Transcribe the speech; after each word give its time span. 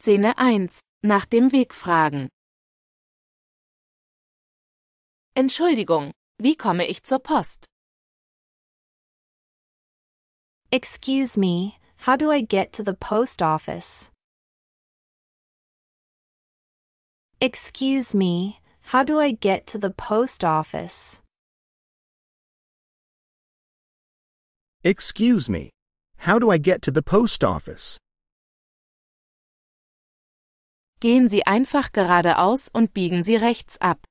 Szene 0.00 0.36
1. 0.36 0.80
Nach 1.02 1.26
dem 1.26 1.52
Weg 1.52 1.72
fragen. 1.72 2.28
Entschuldigung, 5.34 6.12
wie 6.38 6.56
komme 6.56 6.86
ich 6.86 7.02
zur 7.02 7.20
Post? 7.20 7.64
Excuse 10.70 11.38
me, 11.38 11.74
how 12.06 12.16
do 12.16 12.30
I 12.30 12.42
get 12.42 12.72
to 12.74 12.82
the 12.82 12.94
post 12.94 13.40
office? 13.40 14.10
Excuse 17.40 18.14
me, 18.16 18.60
how 18.82 19.04
do 19.04 19.20
I 19.20 19.32
get 19.32 19.66
to 19.68 19.78
the 19.78 19.90
post 19.90 20.44
office? 20.44 21.20
Excuse 24.84 25.48
me. 25.48 25.70
How 26.18 26.38
do 26.38 26.50
I 26.50 26.58
get 26.58 26.82
to 26.82 26.90
the 26.92 27.02
post 27.02 27.42
office? 27.42 27.98
Gehen 31.00 31.28
Sie 31.28 31.46
einfach 31.46 31.92
geradeaus 31.92 32.68
und 32.68 32.92
biegen 32.92 33.22
Sie 33.22 33.36
rechts 33.36 33.80
ab. 33.80 34.04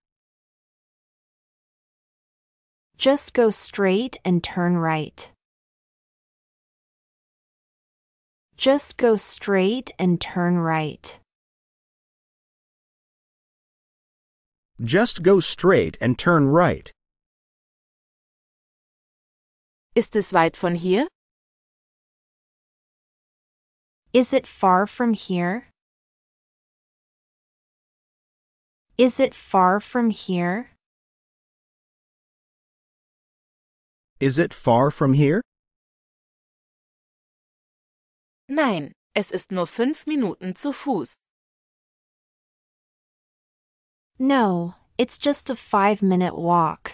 Just 2.97 3.33
go 3.33 3.51
straight 3.51 4.17
and 4.23 4.41
turn 4.41 4.77
right. 4.77 5.31
Just 8.55 8.97
go 8.97 9.17
straight 9.17 9.91
and 9.99 10.19
turn 10.19 10.57
right. 10.57 11.19
Just 14.83 15.21
go 15.23 15.39
straight 15.39 15.97
and 15.99 16.17
turn 16.17 16.47
right. 16.47 16.91
Ist 19.93 20.15
es 20.15 20.31
weit 20.31 20.55
von 20.55 20.75
hier? 20.75 21.07
Is 24.13 24.33
it 24.33 24.47
far 24.47 24.87
from 24.87 25.13
here? 25.13 25.67
Is 28.97 29.19
it 29.19 29.35
far 29.35 29.79
from 29.79 30.09
here? 30.09 30.71
Is 34.19 34.39
it 34.39 34.55
far 34.55 34.89
from 34.89 35.13
here? 35.13 35.41
Nein, 38.49 38.93
es 39.15 39.31
ist 39.31 39.51
nur 39.51 39.67
fünf 39.67 40.07
Minuten 40.07 40.55
zu 40.55 40.71
Fuß. 40.71 41.13
No, 44.17 44.73
it's 44.97 45.19
just 45.19 45.51
a 45.51 45.55
five 45.55 46.01
minute 46.01 46.35
walk. 46.35 46.93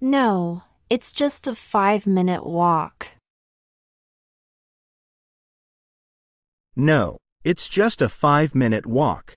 No, 0.00 0.62
it's 0.88 1.12
just 1.12 1.46
a 1.46 1.54
five 1.54 2.06
minute 2.06 2.46
walk. 2.46 3.08
No, 6.74 7.18
it's 7.44 7.68
just 7.68 8.00
a 8.02 8.08
five 8.08 8.54
minute 8.54 8.86
walk. 8.86 9.34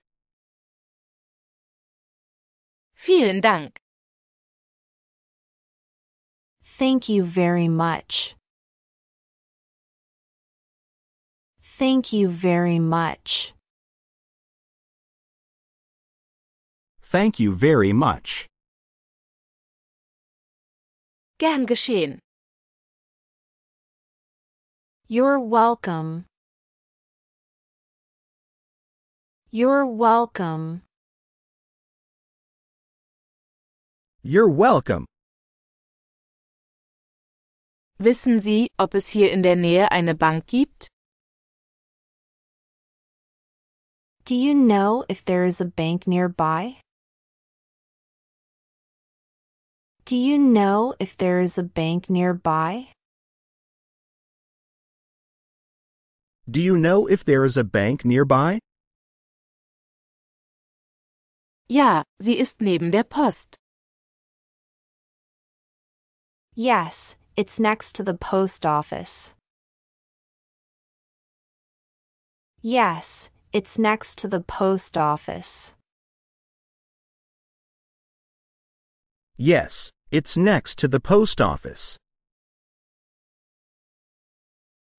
Vielen 2.95 3.42
Dank. 3.42 3.78
Thank 6.64 7.09
you 7.09 7.23
very 7.23 7.67
much. 7.67 8.36
Thank 11.62 12.14
you 12.14 12.30
very 12.30 12.80
much. 12.80 13.53
Thank 17.02 17.40
you 17.40 17.53
very 17.53 17.94
much. 17.94 18.47
Gern 21.38 21.66
geschehen. 21.66 22.19
You're 25.08 25.40
welcome. 25.40 26.25
You're 29.56 29.86
welcome. 29.86 30.81
You're 34.22 34.50
welcome. 34.50 35.06
Wissen 37.97 38.41
Sie, 38.41 38.68
ob 38.78 38.94
es 38.96 39.12
hier 39.12 39.31
in 39.31 39.44
der 39.44 39.56
Nähe 39.56 39.90
eine 39.94 40.13
Bank 40.13 40.46
gibt? 40.47 40.90
Do 44.25 44.35
you 44.35 44.53
know 44.53 45.06
if 45.07 45.24
there 45.24 45.46
is 45.46 45.62
a 45.62 45.66
bank 45.66 46.06
nearby? 46.06 46.81
Do 50.03 50.18
you 50.18 50.38
know 50.38 50.96
if 51.00 51.16
there 51.16 51.40
is 51.40 51.58
a 51.58 51.63
bank 51.63 52.09
nearby? 52.09 52.90
Do 56.46 56.59
you 56.59 56.75
know 56.75 57.08
if 57.08 57.24
there 57.24 57.46
is 57.46 57.56
a 57.56 57.63
bank 57.63 58.03
nearby? 58.03 58.59
Ja, 61.68 62.03
sie 62.20 62.38
ist 62.38 62.62
neben 62.62 62.92
der 62.92 63.03
Post. 63.03 63.58
Yes, 66.56 67.18
it's 67.36 67.59
next 67.59 67.96
to 67.96 68.03
the 68.03 68.14
post 68.14 68.66
office. 68.66 69.36
Yes, 72.62 73.31
it's 73.52 73.80
next 73.80 74.20
to 74.20 74.28
the 74.28 74.42
post 74.42 74.96
office. 74.96 75.74
Yes, 79.38 79.92
it's 80.12 80.38
next 80.38 80.78
to 80.80 80.88
the 80.88 81.00
post 81.00 81.42
office. 81.42 81.97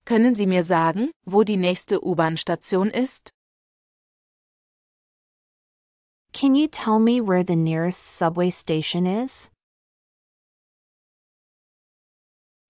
Können 0.04 0.34
Sie 0.34 0.46
mir 0.46 0.62
sagen, 0.62 1.10
wo 1.24 1.42
die 1.42 1.56
nächste 1.56 2.04
U-Bahn-Station 2.04 2.90
ist? 2.90 3.30
Can 6.36 6.54
you 6.54 6.68
tell 6.68 6.98
me 6.98 7.18
where 7.22 7.42
the 7.42 7.56
nearest 7.56 8.02
subway 8.02 8.50
station 8.50 9.06
is? 9.06 9.48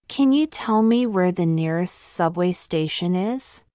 Can 0.07 0.31
you 0.31 0.47
tell 0.47 0.81
me 0.81 1.05
where 1.05 1.33
the 1.33 1.45
nearest 1.45 1.97
subway 1.97 2.53
station 2.53 3.13
is? 3.13 3.65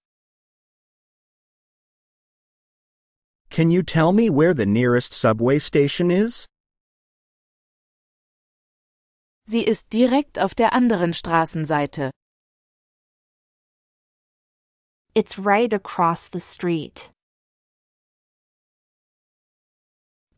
Can 3.51 3.71
you 3.71 3.83
tell 3.83 4.13
me 4.13 4.31
where 4.31 4.55
the 4.55 4.65
nearest 4.65 5.13
subway 5.13 5.59
station 5.59 6.11
is? 6.11 6.47
Sie 9.47 9.67
ist 9.67 9.91
direkt 9.91 10.39
auf 10.39 10.55
der 10.55 10.73
anderen 10.73 11.13
Straßenseite. 11.13 12.11
It's 15.15 15.39
right 15.39 15.75
across 15.75 16.31
the 16.31 16.41
street. 16.41 17.11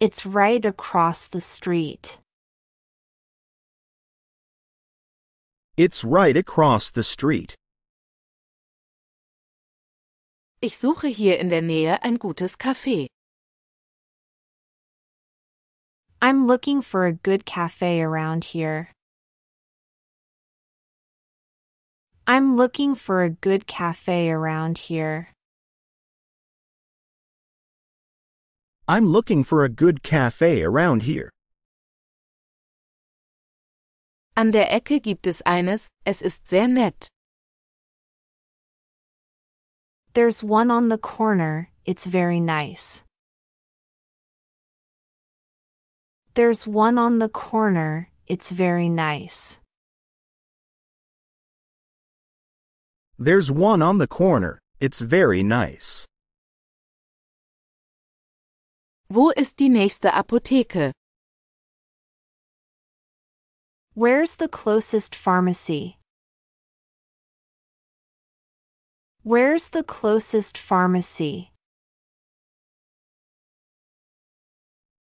It's 0.01 0.27
right 0.27 0.65
across 0.65 1.29
the 1.29 1.41
street. 1.41 2.19
It's 5.77 6.05
right 6.05 6.37
across 6.37 6.91
the 6.91 7.03
street. 7.03 7.55
Ich 10.61 10.77
suche 10.77 11.09
hier 11.11 11.39
in 11.39 11.49
der 11.49 11.63
Nähe 11.63 11.99
ein 12.03 12.17
gutes 12.19 12.57
Café. 12.57 13.07
I'm 16.21 16.47
looking 16.47 16.81
for 16.81 17.07
a 17.07 17.13
good 17.13 17.45
cafe 17.45 18.01
around 18.01 18.45
here. 18.45 18.91
I'm 22.27 22.57
looking 22.57 22.95
for 22.95 23.23
a 23.23 23.29
good 23.29 23.67
cafe 23.67 24.31
around 24.31 24.79
here. 24.79 25.34
I'm 28.87 29.07
looking 29.07 29.45
for 29.45 29.65
a 29.65 29.69
good 29.69 30.03
cafe 30.03 30.63
around 30.63 31.03
here. 31.03 31.31
An 34.37 34.51
der 34.51 34.67
Ecke 34.67 35.01
gibt 35.03 35.27
es 35.27 35.43
eines, 35.47 35.89
es 36.05 36.21
ist 36.21 36.47
sehr 36.47 36.69
nett. 36.69 37.09
There's 40.13 40.43
one 40.45 40.71
on 40.71 40.89
the 40.89 40.99
corner, 40.99 41.71
it's 41.85 42.07
very 42.07 42.41
nice. 42.41 43.03
There's 46.35 46.67
one 46.67 46.99
on 46.99 47.21
the 47.21 47.29
corner, 47.29 48.11
it's 48.27 48.51
very 48.51 48.89
nice. 48.89 49.59
There's 53.19 53.51
one 53.51 53.81
on 53.81 53.99
the 53.99 54.09
corner. 54.09 54.59
It's 54.81 55.01
very 55.01 55.45
nice. 55.45 56.05
Wo 59.09 59.31
ist 59.31 59.61
die 59.61 59.69
nächste 59.69 60.15
Apotheke? 60.15 60.93
Where's 63.95 64.37
the 64.37 64.49
closest 64.49 65.15
pharmacy? 65.15 65.99
Where's 69.23 69.69
the 69.69 69.83
closest 69.85 70.59
pharmacy? 70.59 71.53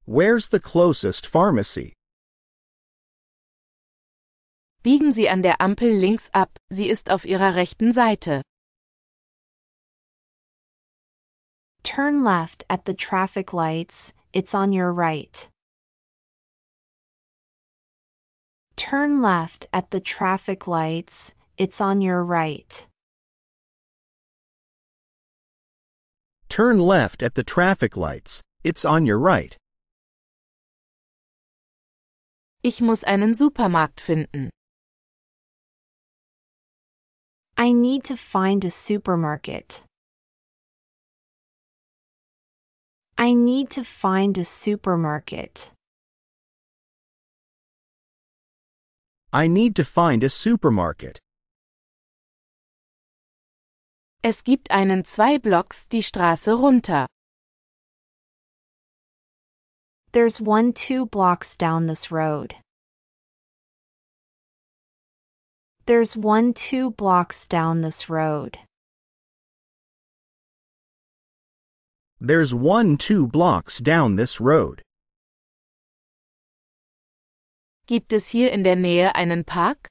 Where's 0.06 0.48
the 0.48 0.60
closest 0.60 1.26
pharmacy? 1.26 1.94
Biegen 4.82 5.12
Sie 5.12 5.30
an 5.30 5.42
der 5.42 5.62
Ampel 5.62 5.90
links 5.90 6.28
ab, 6.34 6.58
sie 6.70 6.88
ist 6.90 7.10
auf 7.10 7.24
Ihrer 7.24 7.54
rechten 7.54 7.90
Seite. 7.90 8.42
Turn 11.84 12.24
left 12.24 12.64
at 12.68 12.86
the 12.86 12.94
traffic 12.94 13.52
lights, 13.52 14.12
it's 14.32 14.54
on 14.54 14.72
your 14.72 14.92
right. 14.92 15.48
Turn 18.76 19.22
left 19.22 19.68
at 19.72 19.90
the 19.90 20.00
traffic 20.00 20.66
lights, 20.66 21.34
it's 21.56 21.80
on 21.80 22.00
your 22.00 22.24
right. 22.24 22.86
Turn 26.48 26.78
left 26.78 27.22
at 27.22 27.34
the 27.34 27.42
traffic 27.42 27.96
lights. 27.96 28.40
It's 28.62 28.84
on 28.84 29.04
your 29.04 29.18
right. 29.18 29.56
Ich 32.62 32.80
muss 32.80 33.02
einen 33.02 33.34
Supermarkt 33.34 34.00
finden. 34.00 34.50
I 37.56 37.72
need 37.72 38.04
to 38.04 38.16
find 38.16 38.64
a 38.64 38.70
supermarket. 38.70 39.82
I 43.16 43.32
need 43.32 43.70
to 43.70 43.84
find 43.84 44.36
a 44.36 44.44
supermarket. 44.44 45.70
I 49.32 49.46
need 49.46 49.76
to 49.76 49.84
find 49.84 50.24
a 50.24 50.28
supermarket. 50.28 51.20
Es 54.22 54.42
gibt 54.42 54.70
einen 54.70 55.04
zwei 55.04 55.38
Blocks 55.38 55.86
die 55.86 56.02
Straße 56.02 56.58
runter. 56.58 57.06
There's 60.12 60.40
one 60.40 60.72
two 60.72 61.06
blocks 61.06 61.56
down 61.56 61.86
this 61.86 62.10
road. 62.10 62.54
There's 65.86 66.16
one 66.16 66.52
two 66.54 66.90
blocks 66.90 67.46
down 67.46 67.82
this 67.82 68.08
road. 68.08 68.58
There's 72.24 72.54
one 72.54 72.96
two 72.96 73.26
blocks 73.26 73.80
down 73.80 74.16
this 74.16 74.40
road. 74.40 74.80
Gibt 77.86 78.14
es 78.14 78.30
hier 78.30 78.50
in 78.50 78.62
der 78.62 78.76
Nähe 78.76 79.14
einen 79.14 79.44
Park? 79.44 79.88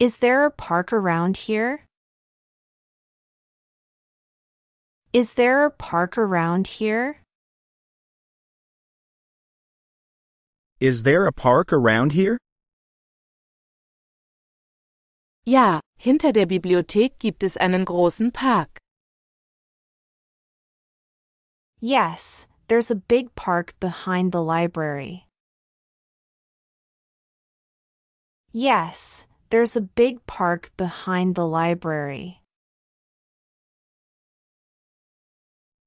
Is 0.00 0.16
there 0.16 0.44
a 0.44 0.50
park 0.50 0.92
around 0.92 1.46
here? 1.46 1.86
Is 5.12 5.34
there 5.34 5.64
a 5.64 5.70
park 5.70 6.18
around 6.18 6.66
here? 6.66 7.22
Is 10.80 11.04
there 11.04 11.26
a 11.26 11.32
park 11.32 11.72
around 11.72 12.14
here? 12.14 12.36
Ja, 15.46 15.78
hinter 16.00 16.32
der 16.32 16.46
Bibliothek 16.46 17.20
gibt 17.20 17.44
es 17.44 17.56
einen 17.56 17.84
großen 17.84 18.32
Park. 18.32 18.79
Yes, 21.82 22.46
there's 22.68 22.90
a 22.90 22.94
big 22.94 23.34
park 23.34 23.74
behind 23.80 24.32
the 24.32 24.42
library. 24.42 25.26
Yes, 28.52 29.24
there's 29.48 29.76
a 29.76 29.80
big 29.80 30.26
park 30.26 30.70
behind 30.76 31.36
the 31.36 31.46
library. 31.46 32.42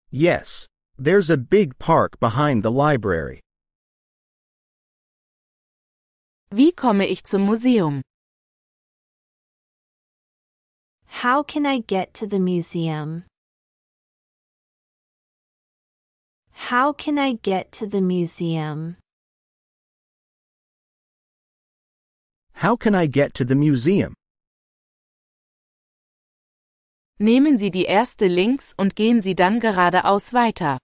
Yes, 0.09 0.67
there's 0.97 1.29
a 1.29 1.37
big 1.37 1.77
park 1.77 2.19
behind 2.19 2.63
the 2.63 2.71
library. 2.71 3.41
Wie 6.51 6.71
komme 6.71 7.01
ich 7.01 7.21
zum 7.23 7.45
Museum? 7.45 8.01
How 11.21 11.43
can 11.43 11.67
I 11.67 11.79
get 11.79 12.15
to 12.15 12.25
the 12.25 12.39
museum? 12.39 13.25
How 16.53 16.93
can 16.93 17.17
I 17.17 17.33
get 17.33 17.71
to 17.73 17.87
the 17.87 18.01
museum? 18.01 18.97
How 22.53 22.75
can 22.75 22.95
I 22.95 23.07
get 23.07 23.33
to 23.35 23.45
the 23.45 23.55
museum? 23.55 24.13
Nehmen 27.19 27.57
Sie 27.57 27.69
die 27.69 27.85
erste 27.85 28.27
links 28.27 28.73
und 28.77 28.95
gehen 28.95 29.21
Sie 29.21 29.35
dann 29.35 29.59
geradeaus 29.59 30.33
weiter. 30.33 30.77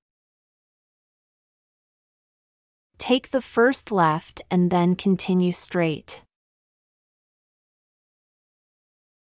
Take 2.98 3.30
the 3.32 3.42
first 3.42 3.92
left 3.92 4.42
and 4.52 4.70
then 4.70 4.96
continue 4.96 5.54
straight. 5.54 6.22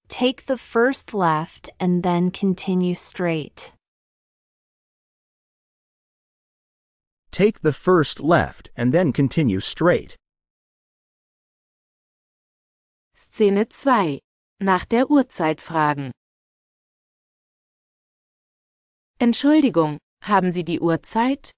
Take 0.08 0.46
the 0.48 0.58
first 0.58 1.14
left 1.14 1.70
and 1.80 2.02
then 2.02 2.32
continue 2.32 2.96
straight. 2.96 3.74
Take 7.32 7.62
the 7.62 7.74
first 7.74 8.20
left 8.20 8.70
and 8.76 8.94
then 8.94 9.14
continue 9.14 9.60
straight. 9.60 10.16
Szene 13.16 13.70
2. 13.70 14.20
Nach 14.62 14.86
der 14.86 15.10
Uhrzeit 15.10 15.62
fragen. 15.62 16.12
Entschuldigung, 19.20 19.98
haben 20.24 20.52
Sie 20.52 20.64
die 20.64 20.80
Uhrzeit? 20.80 21.52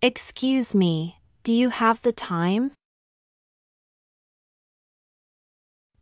Excuse 0.00 0.74
me, 0.74 1.16
do 1.42 1.52
you 1.52 1.70
have 1.70 2.00
the 2.02 2.12
time? 2.12 2.72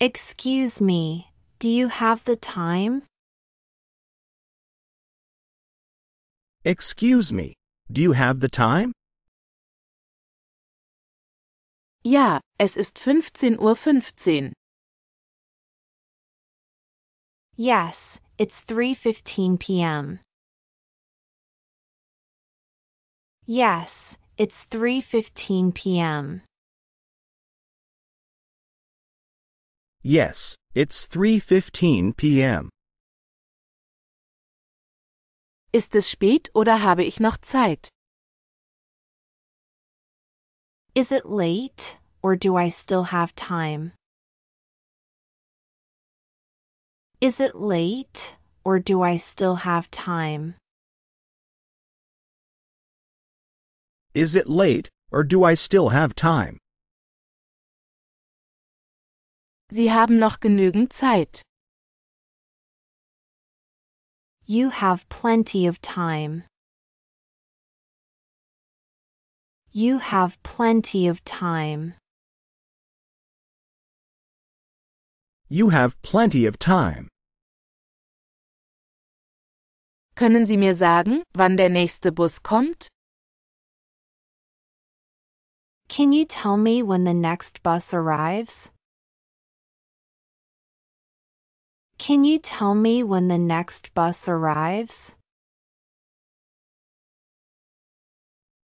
Excuse 0.01 0.81
me, 0.81 1.33
do 1.59 1.69
you 1.69 1.89
have 1.89 2.25
the 2.25 2.37
time? 2.37 3.03
Excuse 6.65 7.33
me, 7.33 7.55
do 7.91 8.01
you 8.01 8.13
have 8.13 8.39
the 8.39 8.49
time? 8.49 8.93
Ja, 12.05 12.41
es 12.59 12.77
ist 12.77 12.99
15.15 12.99 13.59
Uhr. 13.59 13.75
15. 13.75 14.53
Yes, 17.57 18.21
it's 18.39 18.65
3:15 18.65 19.59
p.m. 19.59 20.21
Yes, 23.45 24.17
it's 24.39 24.65
3:15 24.67 25.75
p.m. 25.75 26.43
Yes, 30.03 30.57
it's 30.75 31.07
3:15 31.09 32.17
p.m. 32.17 32.72
Ist 35.75 35.95
es 35.95 36.11
spät 36.11 36.51
oder 36.55 36.83
habe 36.83 37.03
ich 37.03 37.19
noch 37.19 37.39
Zeit? 37.39 37.89
Is 40.95 41.11
it 41.11 41.25
late 41.25 41.97
or 42.23 42.37
do 42.37 42.59
I 42.59 42.69
still 42.71 43.05
have 43.05 43.35
time? 43.35 43.93
Is 47.23 47.41
it 47.41 47.55
late 47.55 48.37
or 48.65 48.79
do 48.81 49.03
I 49.03 49.17
still 49.17 49.65
have 49.65 49.91
time? 49.91 50.57
Is 54.13 54.35
it 54.35 54.51
late 54.51 54.91
or 55.11 55.25
do 55.25 55.43
I 55.43 55.55
still 55.55 55.89
have 55.89 56.15
time? 56.15 56.59
Sie 59.71 59.91
haben 59.91 60.19
noch 60.19 60.41
genügend 60.41 60.93
Zeit. 60.93 61.41
You 64.53 64.69
have 64.69 65.09
plenty 65.09 65.67
of 65.67 65.81
time. 65.81 66.45
You 69.71 69.97
have 69.97 70.37
plenty 70.43 71.09
of 71.09 71.25
time. 71.25 71.95
You 75.49 75.71
have 75.71 75.97
plenty 76.03 76.45
of 76.45 76.59
time. 76.59 77.09
Können 80.17 80.45
Sie 80.45 80.59
mir 80.59 80.75
sagen, 80.75 81.23
wann 81.35 81.57
der 81.57 81.71
nächste 81.71 82.13
Bus 82.13 82.43
kommt? 82.43 82.89
Can 85.89 86.13
you 86.13 86.27
tell 86.27 86.59
me 86.59 86.83
when 86.83 87.05
the 87.05 87.15
next 87.15 87.63
bus 87.63 87.95
arrives? 87.95 88.72
Can 92.03 92.25
you 92.25 92.41
tell 92.41 92.75
me 92.75 93.05
when 93.05 93.29
the 93.29 93.39
next 93.39 93.95
bus 93.95 94.27
arrives? 94.27 95.15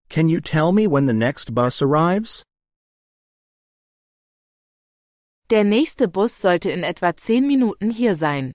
Can 0.10 0.28
you 0.28 0.42
tell 0.42 0.72
me 0.72 0.88
when 0.88 1.06
the 1.06 1.14
next 1.14 1.54
bus 1.54 1.80
arrives? 1.80 2.44
Der 5.52 5.64
nächste 5.64 6.12
Bus 6.12 6.34
sollte 6.34 6.72
in 6.72 6.84
etwa 6.84 7.12
10 7.16 7.48
Minuten 7.48 7.92
hier 7.92 8.16
sein. 8.16 8.54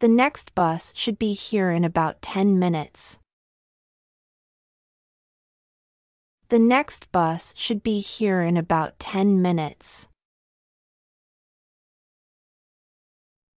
The 0.00 0.08
next 0.08 0.56
bus 0.56 0.92
should 0.96 1.16
be 1.16 1.32
here 1.32 1.70
in 1.70 1.84
about 1.84 2.20
10 2.22 2.58
minutes. 2.58 3.20
The 6.48 6.58
next 6.58 7.12
bus 7.12 7.54
should 7.56 7.84
be 7.84 8.00
here 8.00 8.42
in 8.42 8.56
about 8.56 8.98
10 8.98 9.40
minutes. 9.40 10.08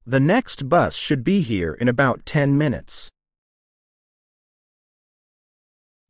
The 0.09 0.21
next 0.21 0.71
bus 0.71 0.95
should 0.97 1.23
be 1.23 1.43
here 1.43 1.75
in 1.75 1.87
about 1.87 2.25
10 2.25 2.57
minutes. 2.57 3.11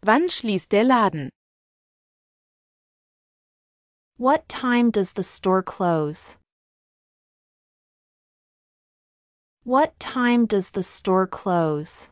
Wann 0.04 0.28
schließt 0.28 0.68
der 0.68 0.84
Laden? 0.84 1.30
What 4.16 4.48
time 4.48 4.92
does 4.92 5.14
the 5.14 5.24
store 5.24 5.64
close? 5.64 6.38
What 9.64 9.98
time 9.98 10.46
does 10.46 10.70
the 10.70 10.84
store 10.84 11.26
close? 11.26 12.10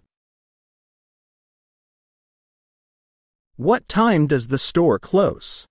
What 3.56 3.88
time 3.88 4.26
does 4.26 4.48
the 4.48 4.58
store 4.58 4.98
close? 4.98 5.66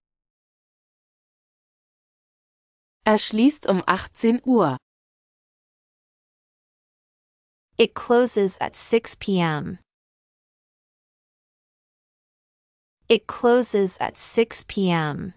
Er 3.06 3.18
schließt 3.18 3.68
um 3.68 3.84
18 3.86 4.40
Uhr. 4.46 4.78
It 7.78 7.94
closes 7.94 8.58
at 8.62 8.74
6 8.74 9.16
p.m. 9.20 9.80
It 13.10 13.28
closes 13.28 13.98
at 14.00 14.16
6 14.16 14.64
p.m. 14.70 15.34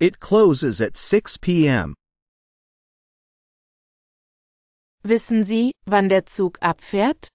It 0.00 0.18
closes 0.18 0.80
at 0.80 0.96
6 0.96 1.36
p.m. 1.36 1.94
Wissen 5.04 5.44
Sie, 5.44 5.72
wann 5.86 6.08
der 6.08 6.22
Zug 6.24 6.58
abfährt? 6.62 7.28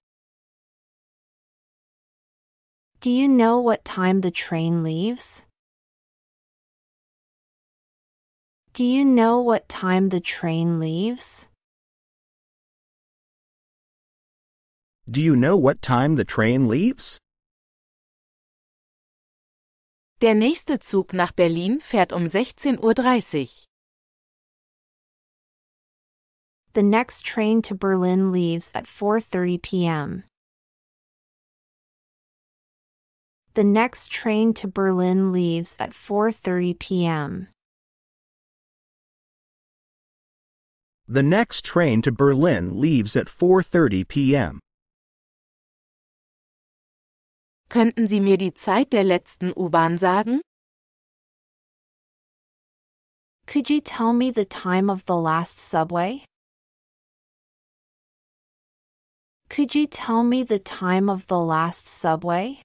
Do 2.98 3.08
you 3.08 3.28
know 3.28 3.60
what 3.60 3.84
time 3.84 4.20
the 4.20 4.32
train 4.32 4.82
leaves? 4.82 5.45
Do 8.76 8.84
you 8.84 9.06
know 9.06 9.40
what 9.40 9.70
time 9.70 10.10
the 10.10 10.20
train 10.20 10.78
leaves? 10.78 11.48
Do 15.10 15.22
you 15.22 15.34
know 15.34 15.56
what 15.56 15.80
time 15.80 16.16
the 16.16 16.26
train 16.26 16.68
leaves? 16.68 17.18
Der 20.20 20.34
nächste 20.34 20.78
Zug 20.78 21.14
nach 21.14 21.32
Berlin 21.32 21.80
fährt 21.80 22.12
um 22.12 22.26
16.30 22.26 22.82
Uhr. 22.82 23.48
The 26.74 26.82
next 26.82 27.24
train 27.24 27.62
to 27.62 27.74
Berlin 27.74 28.30
leaves 28.30 28.70
at 28.74 28.84
4:30 28.84 29.62
p.m. 29.62 30.24
The 33.54 33.64
next 33.64 34.10
train 34.10 34.52
to 34.52 34.68
Berlin 34.68 35.32
leaves 35.32 35.76
at 35.80 35.92
4:30 35.92 36.78
p.m. 36.78 37.48
The 41.08 41.22
next 41.22 41.64
train 41.64 42.02
to 42.02 42.10
Berlin 42.10 42.80
leaves 42.80 43.14
at 43.14 43.26
4:30 43.28 44.08
p.m. 44.08 44.58
Könnten 47.68 48.08
Sie 48.08 48.18
mir 48.20 48.36
die 48.36 48.54
Zeit 48.54 48.92
der 48.92 49.04
letzten 49.04 49.52
U-Bahn 49.56 49.98
sagen? 49.98 50.40
Could 53.46 53.70
you 53.70 53.80
tell 53.80 54.12
me 54.12 54.32
the 54.32 54.44
time 54.44 54.90
of 54.90 55.04
the 55.04 55.16
last 55.16 55.60
subway? 55.60 56.24
Could 59.48 59.76
you 59.76 59.86
tell 59.86 60.24
me 60.24 60.42
the 60.42 60.58
time 60.58 61.08
of 61.08 61.28
the 61.28 61.38
last 61.38 61.86
subway? 61.86 62.60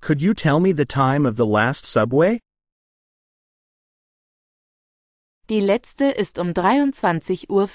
Could 0.00 0.22
you 0.22 0.32
tell 0.32 0.60
me 0.60 0.72
the 0.72 0.86
time 0.86 1.26
of 1.26 1.36
the 1.36 1.44
last 1.44 1.84
subway? 1.84 2.40
Die 5.50 5.60
letzte 5.60 6.04
ist 6.04 6.38
um 6.38 6.48
23.45 6.48 7.48
Uhr. 7.48 7.66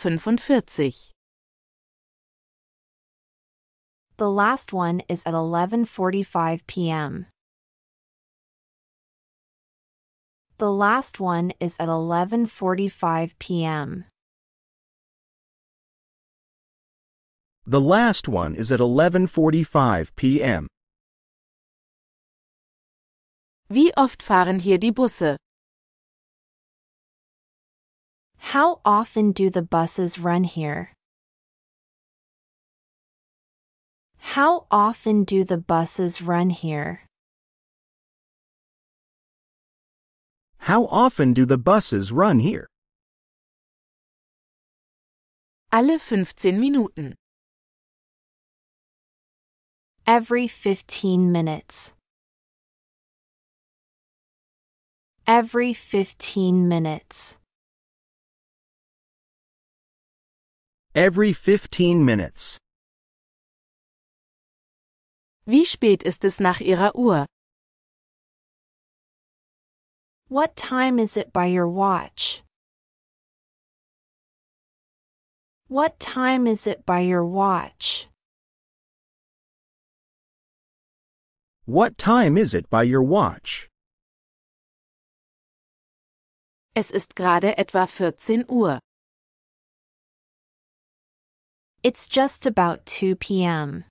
The 4.16 4.30
last 4.30 4.74
one 4.74 5.02
is 5.10 5.26
at 5.26 5.34
11:45 5.34 6.68
p.m. 6.68 7.26
The 10.60 10.70
last 10.70 11.20
one 11.20 11.52
is 11.60 11.80
at 11.80 11.90
11:45 11.90 13.40
p.m. 13.40 14.06
The 17.66 17.82
last 17.82 18.28
one 18.28 18.54
is 18.54 18.72
at 18.72 18.82
11:45 18.82 20.16
p.m. 20.16 20.68
Wie 23.68 23.92
oft 23.98 24.22
fahren 24.22 24.60
hier 24.60 24.78
die 24.78 24.92
Busse? 24.92 25.38
How 28.52 28.82
often 28.86 29.32
do 29.32 29.50
the 29.50 29.64
buses 29.64 30.20
run 30.20 30.44
here? 30.44 30.92
How 34.18 34.68
often 34.70 35.24
do 35.24 35.44
the 35.44 35.58
buses 35.58 36.22
run 36.22 36.50
here? 36.52 37.08
How 40.58 40.86
often 40.86 41.34
do 41.34 41.46
the 41.46 41.58
buses 41.58 42.12
run 42.12 42.40
here? 42.40 42.68
Alle 45.72 45.98
15 45.98 46.60
Minuten. 46.60 47.16
Every 50.06 50.48
15 50.48 51.32
minutes. 51.32 51.94
Every 55.26 55.74
15 55.74 56.68
minutes. 56.68 57.38
Every 60.96 61.34
15 61.34 62.06
minutes. 62.06 62.60
Wie 65.48 65.66
spät 65.66 66.04
ist 66.04 66.24
es 66.24 66.40
nach 66.40 66.60
Ihrer 66.62 66.94
Uhr? 66.94 67.26
What 70.30 70.56
time 70.56 71.00
is 71.00 71.18
it 71.18 71.34
by 71.34 71.48
your 71.48 71.68
watch? 71.68 72.44
What 75.68 76.00
time 76.00 76.46
is 76.46 76.68
it 76.68 76.86
by 76.86 77.00
your 77.00 77.26
watch? 77.26 78.08
What 81.66 81.98
time 81.98 82.38
is 82.38 82.54
it 82.54 82.70
by 82.70 82.84
your 82.84 83.02
watch? 83.02 83.68
Es 86.76 86.92
ist 86.92 87.16
gerade 87.16 87.58
etwa 87.58 87.88
14 87.88 88.46
Uhr. 88.48 88.80
It's 91.84 92.08
just 92.08 92.46
about 92.46 92.86
2 92.86 93.18
p.m. 93.18 93.84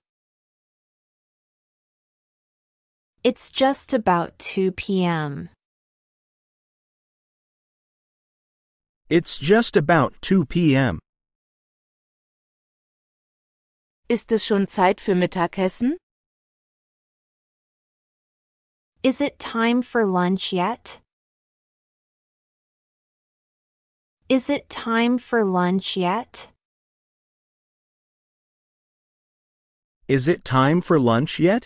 It's 3.23 3.51
just 3.51 3.93
about 3.93 4.39
2 4.39 4.71
p.m. 4.71 5.49
It's 9.09 9.37
just 9.37 9.77
about 9.77 10.15
2 10.21 10.45
p.m. 10.45 10.97
Ist 14.09 14.31
es 14.31 14.43
schon 14.43 14.65
Zeit 14.67 14.99
für 14.99 15.13
Mittagessen? 15.13 15.97
Is 19.03 19.21
it 19.21 19.37
time 19.37 19.83
for 19.83 20.07
lunch 20.07 20.51
yet? 20.51 20.99
Is 24.29 24.49
it 24.49 24.67
time 24.67 25.19
for 25.19 25.45
lunch 25.45 25.95
yet? 25.95 26.52
Is 30.07 30.27
it 30.27 30.43
time 30.43 30.81
for 30.81 30.99
lunch 30.99 31.39
yet? 31.39 31.65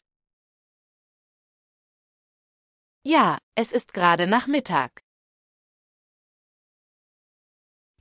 Ja, 3.03 3.39
es 3.55 3.71
ist 3.71 3.93
gerade 3.93 4.27
Nachmittag. 4.27 4.91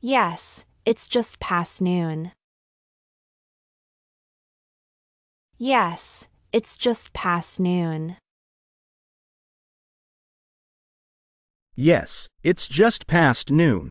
Yes, 0.01 0.67
it's 0.85 1.09
just 1.09 1.41
past 1.41 1.81
noon. 1.81 2.33
Yes, 5.59 6.29
it's 6.53 6.77
just 6.77 7.15
past 7.15 7.59
noon. 7.59 8.17
Yes, 11.75 12.29
it's 12.43 12.69
just 12.69 13.07
past 13.07 13.51
noon. 13.51 13.89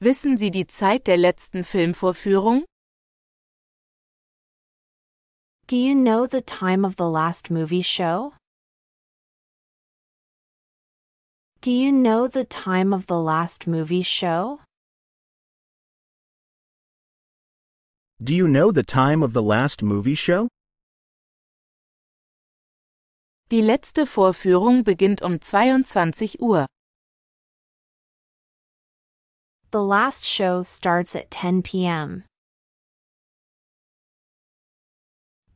Wissen 0.00 0.36
Sie 0.36 0.50
die 0.50 0.66
Zeit 0.66 1.06
der 1.06 1.16
letzten 1.16 1.62
Filmvorführung? 1.64 2.64
Do 5.68 5.76
you 5.76 5.96
know 5.96 6.28
the 6.28 6.42
time 6.42 6.84
of 6.84 6.94
the 6.94 7.10
last 7.10 7.50
movie 7.50 7.82
show? 7.82 8.34
Do 11.60 11.72
you 11.72 11.90
know 11.90 12.28
the 12.28 12.44
time 12.44 12.92
of 12.92 13.08
the 13.08 13.18
last 13.18 13.66
movie 13.66 14.04
show? 14.04 14.60
Do 18.22 18.32
you 18.32 18.46
know 18.46 18.70
the 18.70 18.84
time 18.84 19.24
of 19.24 19.32
the 19.32 19.42
last 19.42 19.82
movie 19.82 20.14
show? 20.14 20.46
Die 23.50 23.60
letzte 23.60 24.06
Vorführung 24.06 24.84
beginnt 24.84 25.20
um 25.20 25.40
22 25.40 26.38
Uhr. 26.40 26.66
The 29.72 29.82
last 29.82 30.24
show 30.24 30.62
starts 30.62 31.16
at 31.16 31.32
10 31.32 31.62
p.m. 31.62 32.22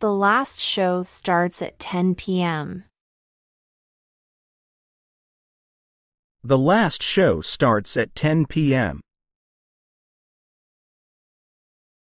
The 0.01 0.11
last 0.11 0.63
show 0.63 1.03
starts 1.03 1.61
at 1.61 1.79
10 1.79 2.15
p.m. 2.15 2.85
The 6.43 6.57
last 6.57 7.03
show 7.03 7.43
starts 7.43 7.99
at 7.99 8.15
10 8.15 8.47
p.m. 8.47 9.03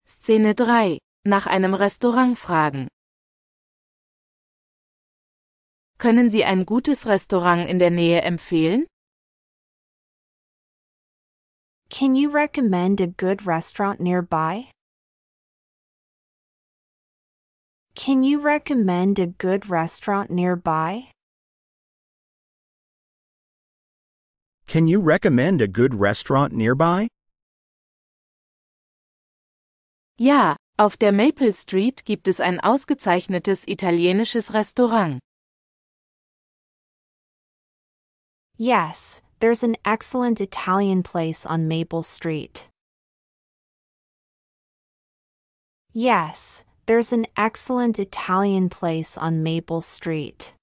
Szene 0.05 0.55
3. 0.55 0.97
Nach 1.25 1.45
einem 1.45 1.73
Restaurant 1.73 2.39
fragen. 2.39 2.87
Können 5.97 6.29
Sie 6.29 6.45
ein 6.45 6.63
gutes 6.65 7.05
Restaurant 7.05 7.67
in 7.67 7.79
der 7.79 7.91
Nähe 7.91 8.21
empfehlen? 8.21 8.85
Can 11.89 12.15
you 12.15 12.29
recommend 12.29 13.01
a 13.01 13.07
good 13.07 13.45
restaurant 13.45 13.99
nearby? 13.99 14.71
Can 17.99 18.23
you 18.23 18.39
recommend 18.39 19.19
a 19.19 19.27
good 19.27 19.69
restaurant 19.69 20.31
nearby? 20.31 21.11
Can 24.67 24.87
you 24.87 25.01
recommend 25.01 25.61
a 25.61 25.67
good 25.67 25.93
restaurant 25.93 26.53
nearby? 26.53 27.09
Ja, 30.17 30.55
auf 30.79 30.95
der 30.95 31.11
Maple 31.11 31.51
Street 31.51 32.05
gibt 32.05 32.29
es 32.29 32.39
ein 32.39 32.61
ausgezeichnetes 32.61 33.67
italienisches 33.67 34.53
Restaurant. 34.53 35.19
Yes, 38.57 39.21
there's 39.41 39.61
an 39.61 39.75
excellent 39.83 40.39
Italian 40.39 41.03
place 41.03 41.45
on 41.45 41.67
Maple 41.67 42.03
Street. 42.03 42.69
Yes, 45.91 46.63
there's 46.89 47.13
an 47.13 47.27
excellent 47.37 47.99
Italian 47.99 48.67
place 48.67 49.15
on 49.15 49.43
Maple 49.43 49.79
Street. 49.79 50.55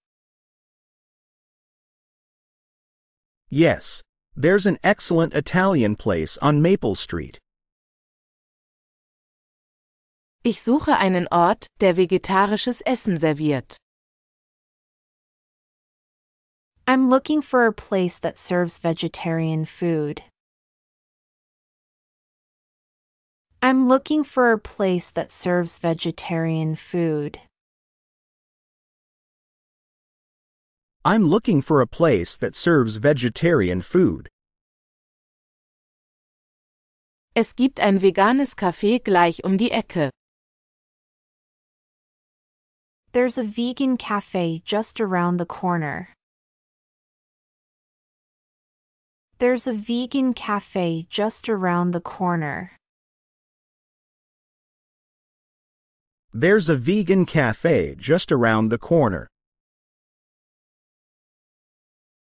Yes, 3.48 4.02
there's 4.34 4.66
an 4.66 4.76
excellent 4.82 5.34
Italian 5.34 5.94
place 5.94 6.36
on 6.42 6.60
Maple 6.60 6.96
Street. 6.96 7.38
Ich 10.42 10.58
suche 10.58 10.98
einen 10.98 11.28
Ort, 11.30 11.68
der 11.78 11.94
vegetarisches 11.94 12.82
Essen 12.84 13.18
serviert. 13.18 13.76
I'm 16.88 17.08
looking 17.08 17.40
for 17.40 17.66
a 17.66 17.72
place 17.72 18.18
that 18.18 18.36
serves 18.36 18.78
vegetarian 18.78 19.64
food. 19.64 20.24
I'm 23.66 23.88
looking 23.88 24.22
for 24.22 24.52
a 24.52 24.60
place 24.60 25.10
that 25.10 25.32
serves 25.32 25.80
vegetarian 25.80 26.76
food. 26.76 27.40
I'm 31.04 31.26
looking 31.26 31.62
for 31.62 31.80
a 31.80 31.86
place 31.88 32.36
that 32.36 32.54
serves 32.54 32.98
vegetarian 32.98 33.82
food. 33.82 34.28
Es 37.34 37.52
gibt 37.52 37.80
ein 37.80 37.98
veganes 37.98 38.54
Café 38.54 39.02
gleich 39.02 39.40
um 39.42 39.56
die 39.56 39.70
Ecke. 39.70 40.10
There's 43.10 43.36
a 43.36 43.42
vegan 43.42 43.96
cafe 43.96 44.62
just 44.64 45.00
around 45.00 45.38
the 45.38 45.44
corner. 45.60 46.10
There's 49.40 49.66
a 49.66 49.72
vegan 49.72 50.34
cafe 50.34 51.08
just 51.10 51.48
around 51.48 51.90
the 51.90 52.00
corner. 52.00 52.70
There's 56.38 56.68
a 56.68 56.76
vegan 56.76 57.24
cafe 57.24 57.94
just 57.98 58.30
around 58.30 58.68
the 58.68 58.76
corner. 58.76 59.26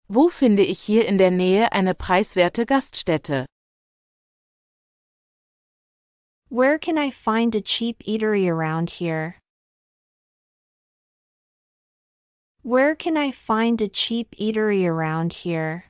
Wo 0.07 0.29
finde 0.29 0.63
ich 0.63 0.83
hier 0.83 1.03
in 1.03 1.17
der 1.17 1.31
Nähe 1.31 1.67
eine 1.73 1.93
preiswerte 1.93 2.65
Gaststätte? 2.65 3.45
Where 6.47 6.79
can 6.79 6.97
I 6.97 7.11
find 7.11 7.53
a 7.55 7.59
cheap 7.59 8.03
eatery 8.07 8.47
around 8.47 9.01
here? 9.01 9.35
Where 12.63 12.95
can 12.95 13.17
I 13.17 13.31
find 13.31 13.81
a 13.81 13.89
cheap 13.89 14.33
eatery 14.39 14.87
around 14.87 15.43
here? 15.43 15.89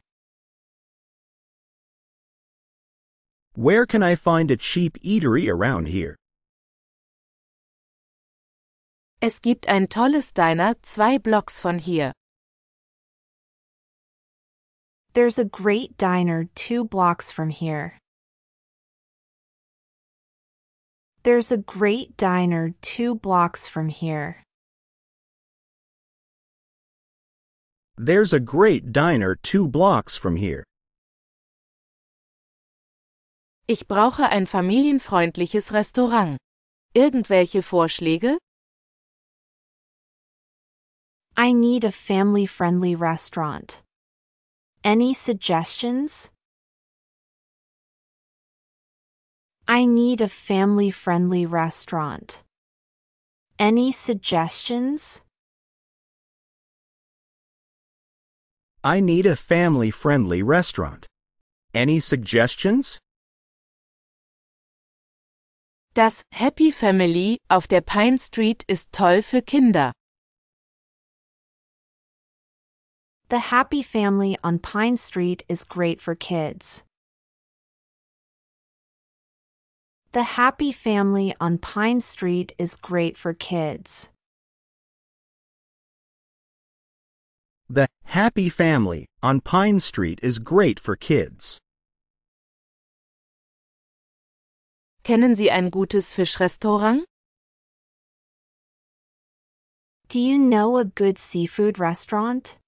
Where 3.53 3.85
can 3.85 4.01
I 4.01 4.15
find 4.15 4.49
a 4.49 4.57
cheap 4.57 4.97
eatery 5.03 5.47
around 5.47 5.89
here? 5.89 6.15
Es 9.21 9.41
gibt 9.41 9.67
ein 9.67 9.87
tolles 9.87 10.33
Diner 10.33 10.75
zwei 10.81 11.17
Blocks 11.19 11.59
von 11.59 11.79
hier. 11.79 12.11
There's 15.13 15.39
a 15.39 15.45
great 15.45 15.97
diner 15.97 16.49
two 16.55 16.83
blocks 16.83 17.31
from 17.31 17.49
here. 17.49 17.97
There's 21.23 21.51
a 21.51 21.57
great 21.57 22.17
diner 22.17 22.75
two 22.81 23.15
blocks 23.15 23.67
from 23.67 23.89
here. 23.89 24.43
There's 27.97 28.33
a 28.33 28.41
great 28.41 28.91
diner 28.91 29.35
two 29.41 29.67
blocks 29.69 30.17
from 30.17 30.35
here. 30.35 30.65
Ich 33.67 33.87
brauche 33.87 34.29
ein 34.29 34.45
familienfreundliches 34.45 35.71
Restaurant. 35.71 36.37
Irgendwelche 36.93 37.63
Vorschläge? 37.63 38.37
I 41.37 41.51
need 41.51 41.83
a 41.83 41.91
family 41.91 42.45
friendly 42.45 42.95
restaurant. 42.95 43.81
Any 44.85 45.13
suggestions? 45.13 46.31
I 49.67 49.85
need 49.85 50.21
a 50.21 50.29
family 50.29 50.91
friendly 50.91 51.45
restaurant. 51.45 52.41
Any 53.59 53.91
suggestions? 53.91 55.23
I 58.81 59.01
need 59.01 59.25
a 59.25 59.35
family 59.35 59.91
friendly 59.91 60.41
restaurant. 60.41 61.05
Any 61.73 61.99
suggestions? 61.99 62.99
Das 65.95 66.21
Happy 66.31 66.71
Family 66.71 67.39
auf 67.49 67.67
der 67.67 67.81
Pine 67.81 68.17
Street 68.19 68.63
ist 68.69 68.93
toll 68.93 69.21
für 69.21 69.41
Kinder. 69.41 69.91
The 73.29 73.39
Happy 73.39 73.81
Family 73.81 74.37
on 74.43 74.59
Pine 74.59 74.97
Street 74.97 75.41
is 75.49 75.63
great 75.63 75.99
for 75.99 76.13
kids. 76.13 76.83
The 80.11 80.21
Happy 80.21 80.71
Family 80.71 81.33
on 81.41 81.57
Pine 81.57 82.01
Street 82.01 82.53
is 82.59 82.75
great 82.75 83.17
for 83.17 83.33
kids. 83.33 84.09
The 87.67 87.87
Happy 88.03 88.47
Family 88.47 89.07
on 89.23 89.41
Pine 89.41 89.79
Street 89.79 90.19
is 90.21 90.37
great 90.37 90.79
for 90.79 90.95
kids. 90.95 91.57
Kennen 95.03 95.35
Sie 95.35 95.49
ein 95.49 95.71
gutes 95.71 96.13
Fischrestaurant? 96.13 97.05
Do 100.09 100.19
you 100.19 100.37
know 100.37 100.77
a 100.77 100.85
good 100.85 101.17
seafood 101.17 101.79
restaurant? 101.79 102.59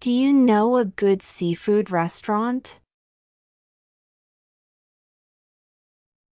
Do 0.00 0.10
you 0.10 0.32
know 0.32 0.78
a 0.78 0.86
good 0.86 1.20
seafood 1.20 1.90
restaurant? 1.90 2.80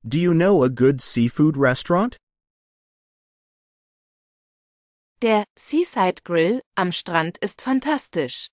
Do 0.09 0.19
you 0.19 0.33
know 0.33 0.63
a 0.63 0.71
good 0.71 1.03
seafood 1.03 1.59
restaurant? 1.59 2.17
Der 5.21 5.45
Seaside 5.59 6.25
Grill 6.25 6.63
am 6.79 6.93
Strand 6.93 7.39
ist 7.43 7.61
fantastisch. 7.61 8.49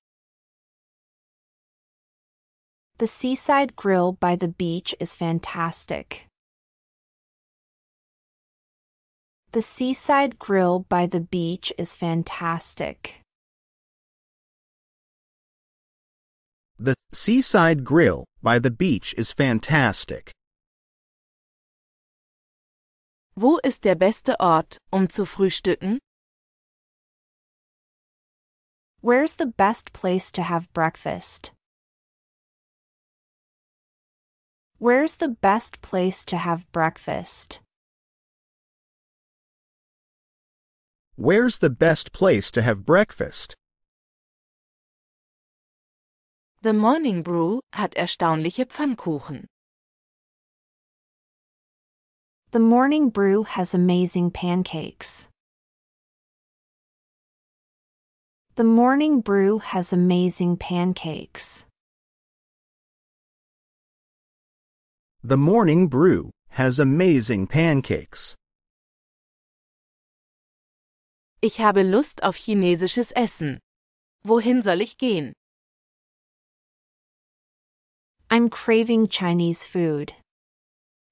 The 2.97 3.07
Seaside 3.07 3.77
Grill 3.77 4.11
by 4.19 4.35
the 4.35 4.49
beach 4.49 4.93
is 4.99 5.15
fantastic. 5.15 6.27
The 9.53 9.61
Seaside 9.61 10.37
Grill 10.39 10.79
by 10.89 11.07
the 11.07 11.21
beach 11.21 11.71
is 11.77 11.95
fantastic. 11.95 13.24
The 16.77 16.95
Seaside 17.13 17.85
Grill 17.85 18.25
by 18.43 18.59
the 18.59 18.69
beach 18.69 19.15
is 19.17 19.31
fantastic. 19.31 20.31
Wo 23.37 23.59
ist 23.63 23.83
der 23.83 23.95
beste 23.95 24.35
Ort, 24.39 24.77
um 24.91 25.07
zu 25.07 25.25
frühstücken? 25.25 25.99
Where's 29.01 29.35
the 29.35 29.45
best 29.45 29.93
place 29.93 30.31
to 30.33 30.41
have 30.41 30.67
breakfast? 30.73 31.53
Where's 34.77 35.15
the 35.15 35.29
best 35.29 35.81
place 35.81 36.25
to 36.25 36.37
have 36.37 36.69
breakfast? 36.73 37.61
Where's 41.15 41.59
the 41.59 41.69
best 41.69 42.11
place 42.11 42.51
to 42.51 42.61
have 42.61 42.85
breakfast? 42.85 43.55
The 46.65 46.73
Morning 46.73 47.21
Brew 47.21 47.59
hat 47.73 47.93
erstaunliche 47.95 48.65
Pfannkuchen. 48.65 49.45
The 52.49 52.59
morning 52.59 53.11
brew 53.11 53.43
has 53.43 53.75
amazing 53.75 54.31
pancakes. 54.31 55.29
The 58.55 58.63
morning 58.63 59.21
brew 59.21 59.59
has 59.59 59.93
amazing 59.93 60.57
pancakes. 60.57 61.67
The 65.23 65.37
morning 65.37 65.87
brew 65.87 66.31
has 66.49 66.79
amazing 66.79 67.45
pancakes. 67.45 68.33
Ich 71.43 71.59
habe 71.59 71.83
Lust 71.83 72.23
auf 72.23 72.37
chinesisches 72.37 73.11
Essen. 73.15 73.59
Wohin 74.23 74.63
soll 74.63 74.81
ich 74.81 74.97
gehen? 74.97 75.33
I'm 78.29 78.49
craving 78.49 79.07
Chinese 79.07 79.63
food. 79.63 80.13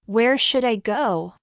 Where 0.05 0.37
should 0.37 0.65
I 0.65 0.77
go? 0.77 1.35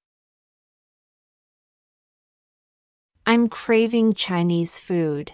I'm 3.24 3.48
craving 3.48 4.14
Chinese 4.14 4.78
food. 4.78 5.32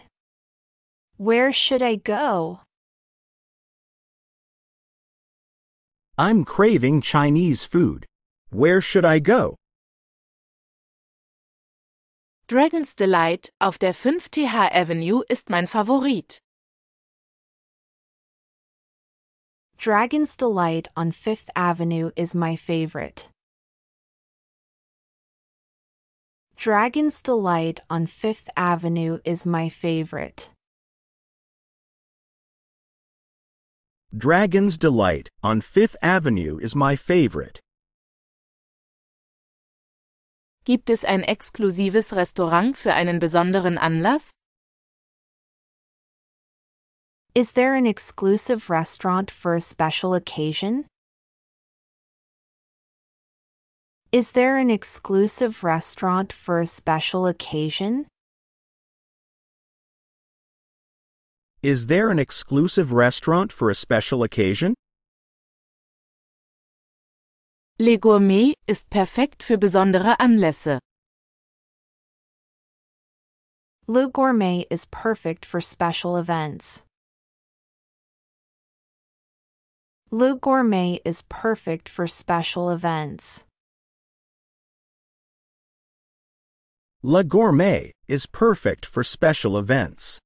Where 1.16 1.52
should 1.52 1.80
I 1.80 1.96
go? 1.96 2.60
I'm 6.18 6.44
craving 6.44 7.00
Chinese 7.00 7.64
food. 7.64 8.04
Where 8.50 8.82
should 8.82 9.06
I 9.06 9.18
go? 9.20 9.56
Dragon's 12.46 12.94
Delight 12.94 13.48
auf 13.58 13.78
der 13.78 13.94
5TH 13.94 14.70
Avenue 14.72 15.22
ist 15.28 15.48
mein 15.48 15.66
Favorit. 15.66 16.38
Dragon's 19.78 20.36
Delight 20.36 20.88
on 20.96 21.12
Fifth 21.12 21.50
Avenue 21.54 22.10
is 22.16 22.34
my 22.34 22.56
favorite. 22.56 23.28
Dragon's 26.56 27.20
Delight 27.20 27.80
on 27.90 28.06
Fifth 28.06 28.48
Avenue 28.56 29.18
is 29.24 29.44
my 29.44 29.68
favorite. 29.68 30.50
Dragon's 34.16 34.78
Delight 34.78 35.28
on 35.42 35.60
Fifth 35.60 35.96
Avenue 36.02 36.58
is 36.58 36.74
my 36.74 36.96
favorite. 36.96 37.60
Gibt 40.64 40.88
es 40.88 41.04
ein 41.04 41.22
exklusives 41.22 42.14
Restaurant 42.16 42.78
für 42.78 42.94
einen 42.94 43.18
besonderen 43.20 43.76
Anlass? 43.76 44.32
Is 47.36 47.50
there 47.50 47.74
an 47.74 47.84
exclusive 47.84 48.70
restaurant 48.70 49.30
for 49.30 49.54
a 49.56 49.60
special 49.60 50.14
occasion? 50.14 50.86
Is 54.10 54.32
there 54.32 54.56
an 54.56 54.70
exclusive 54.70 55.62
restaurant 55.62 56.32
for 56.32 56.62
a 56.62 56.66
special 56.66 57.26
occasion? 57.26 58.06
Is 61.62 61.88
there 61.88 62.08
an 62.08 62.18
exclusive 62.18 62.94
restaurant 62.94 63.52
for 63.52 63.68
a 63.68 63.74
special 63.74 64.22
occasion? 64.22 64.72
Le 67.78 67.98
Gourmet 67.98 68.54
ist 68.66 68.88
perfekt 68.88 69.42
für 69.42 69.58
besondere 69.58 70.16
Anlässe. 70.18 70.78
Le 73.86 74.08
Gourmet 74.08 74.64
is 74.70 74.86
perfect 74.86 75.44
for 75.44 75.60
special 75.60 76.16
events. 76.16 76.85
Le 80.12 80.36
Gourmet 80.36 81.00
is 81.04 81.22
perfect 81.28 81.88
for 81.88 82.06
special 82.06 82.70
events. 82.70 83.44
Le 87.02 87.24
Gourmet 87.24 87.90
is 88.06 88.24
perfect 88.26 88.86
for 88.86 89.02
special 89.02 89.58
events. 89.58 90.20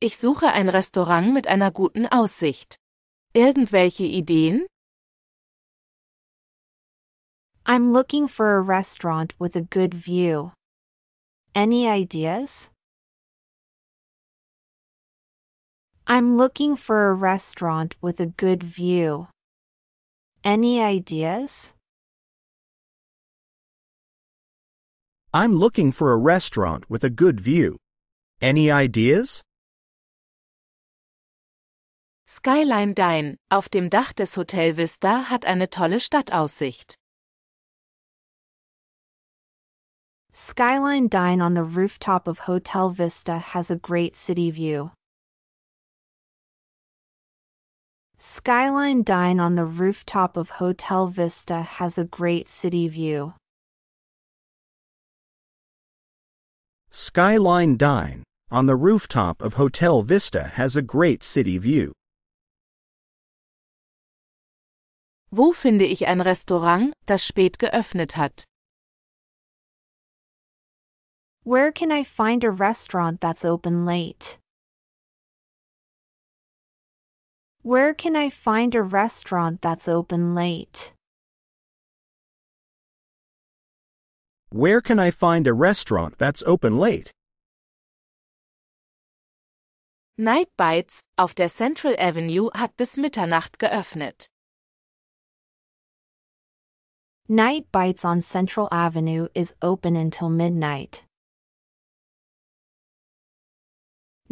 Ich 0.00 0.16
suche 0.16 0.52
ein 0.52 0.68
Restaurant 0.68 1.32
mit 1.32 1.46
einer 1.46 1.70
guten 1.70 2.06
Aussicht. 2.06 2.74
Irgendwelche 3.32 4.02
Ideen? 4.02 4.66
I'm 7.64 7.92
looking 7.92 8.26
for 8.26 8.56
a 8.56 8.60
restaurant 8.60 9.34
with 9.38 9.54
a 9.54 9.62
good 9.62 9.94
view. 9.94 10.50
Any 11.54 11.86
ideas? 11.86 12.70
I'm 16.06 16.36
looking 16.36 16.74
for 16.74 17.08
a 17.08 17.14
restaurant 17.14 17.94
with 18.02 18.18
a 18.18 18.26
good 18.26 18.64
view. 18.64 19.28
Any 20.42 20.80
ideas? 20.82 21.74
I'm 25.32 25.54
looking 25.54 25.92
for 25.92 26.12
a 26.12 26.16
restaurant 26.16 26.90
with 26.90 27.04
a 27.04 27.10
good 27.10 27.40
view. 27.40 27.78
Any 28.40 28.68
ideas? 28.68 29.42
Skyline 32.26 32.94
Dine 32.94 33.36
auf 33.52 33.68
dem 33.70 33.88
Dach 33.88 34.12
des 34.12 34.34
Hotel 34.36 34.72
Vista 34.72 35.30
hat 35.30 35.44
eine 35.44 35.68
tolle 35.68 36.00
Stadtaussicht. 36.00 36.96
Skyline 40.32 41.08
Dine 41.08 41.40
on 41.40 41.54
the 41.54 41.62
rooftop 41.62 42.26
of 42.26 42.40
Hotel 42.40 42.90
Vista 42.90 43.38
has 43.38 43.70
a 43.70 43.76
great 43.76 44.16
city 44.16 44.50
view. 44.50 44.90
Skyline 48.24 49.02
Dine 49.02 49.40
on 49.40 49.56
the 49.56 49.64
rooftop 49.64 50.36
of 50.36 50.48
Hotel 50.60 51.08
Vista 51.08 51.62
has 51.62 51.98
a 51.98 52.04
great 52.04 52.46
city 52.46 52.86
view. 52.86 53.34
Skyline 56.92 57.76
Dine 57.76 58.22
on 58.48 58.66
the 58.66 58.76
rooftop 58.76 59.42
of 59.42 59.54
Hotel 59.54 60.02
Vista 60.02 60.52
has 60.54 60.76
a 60.76 60.82
great 60.82 61.24
city 61.24 61.58
view. 61.58 61.90
Wo 65.32 65.50
finde 65.50 65.82
ich 65.82 66.06
ein 66.06 66.20
Restaurant, 66.20 66.94
das 67.06 67.28
spät 67.28 67.58
geöffnet 67.58 68.12
hat? 68.12 68.44
Where 71.42 71.72
can 71.72 71.90
I 71.90 72.04
find 72.04 72.44
a 72.44 72.52
restaurant 72.52 73.20
that's 73.20 73.44
open 73.44 73.84
late? 73.84 74.38
Where 77.64 77.94
can 77.94 78.16
I 78.16 78.28
find 78.28 78.74
a 78.74 78.82
restaurant 78.82 79.62
that's 79.62 79.86
open 79.86 80.34
late? 80.34 80.92
Where 84.50 84.80
can 84.80 84.98
I 84.98 85.12
find 85.12 85.46
a 85.46 85.54
restaurant 85.54 86.18
that's 86.18 86.42
open 86.42 86.76
late? 86.76 87.12
Night 90.18 90.48
Bites 90.56 91.04
auf 91.16 91.36
der 91.36 91.48
Central 91.48 91.94
Avenue 92.00 92.50
hat 92.52 92.76
bis 92.76 92.96
Mitternacht 92.96 93.60
geöffnet. 93.60 94.26
Night 97.28 97.70
Bites 97.70 98.04
on 98.04 98.20
Central 98.20 98.68
Avenue 98.72 99.28
is 99.36 99.54
open 99.62 99.94
until 99.94 100.28
midnight. 100.28 101.04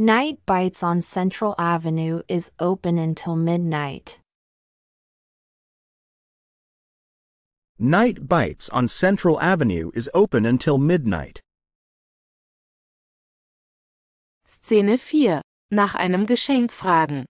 Night 0.03 0.39
Bites 0.47 0.83
on 0.83 1.03
Central 1.03 1.55
Avenue 1.59 2.23
is 2.27 2.51
open 2.59 2.97
until 2.97 3.37
midnight. 3.37 4.19
Night 7.79 8.27
Bites 8.27 8.71
on 8.71 8.89
Central 8.89 9.39
Avenue 9.41 9.91
is 9.93 10.09
open 10.15 10.47
until 10.47 10.79
midnight. 10.79 11.43
Szene 14.47 14.97
4. 14.97 15.43
Nach 15.71 15.95
einem 15.95 16.25
Geschenk 16.25 16.73
fragen. 16.73 17.27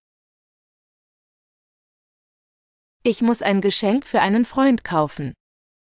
Ich 3.02 3.20
muss 3.20 3.42
ein 3.42 3.60
Geschenk 3.60 4.06
für 4.06 4.20
einen 4.20 4.44
Freund 4.44 4.84
kaufen. 4.84 5.34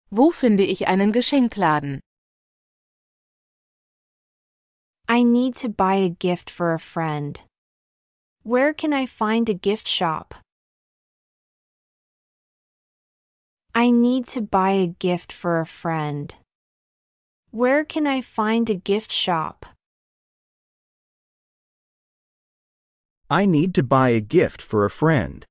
Wo 0.08 0.30
finde 0.30 0.64
ich 0.64 0.88
einen 0.88 1.12
Geschenkladen? 1.12 2.00
I 5.10 5.22
need 5.22 5.56
to 5.62 5.70
buy 5.70 5.94
a 5.94 6.10
gift 6.10 6.50
for 6.50 6.74
a 6.74 6.78
friend. 6.78 7.40
Where 8.42 8.74
can 8.74 8.92
I 8.92 9.06
find 9.06 9.48
a 9.48 9.54
gift 9.54 9.88
shop? 9.88 10.34
I 13.74 13.90
need 13.90 14.26
to 14.28 14.42
buy 14.42 14.72
a 14.72 14.86
gift 14.86 15.32
for 15.32 15.60
a 15.60 15.64
friend. 15.66 16.34
Where 17.50 17.86
can 17.86 18.06
I 18.06 18.20
find 18.20 18.68
a 18.68 18.74
gift 18.74 19.10
shop? 19.10 19.64
I 23.30 23.46
need 23.46 23.74
to 23.76 23.82
buy 23.82 24.10
a 24.10 24.20
gift 24.20 24.60
for 24.60 24.84
a 24.84 24.90
friend. 24.90 25.46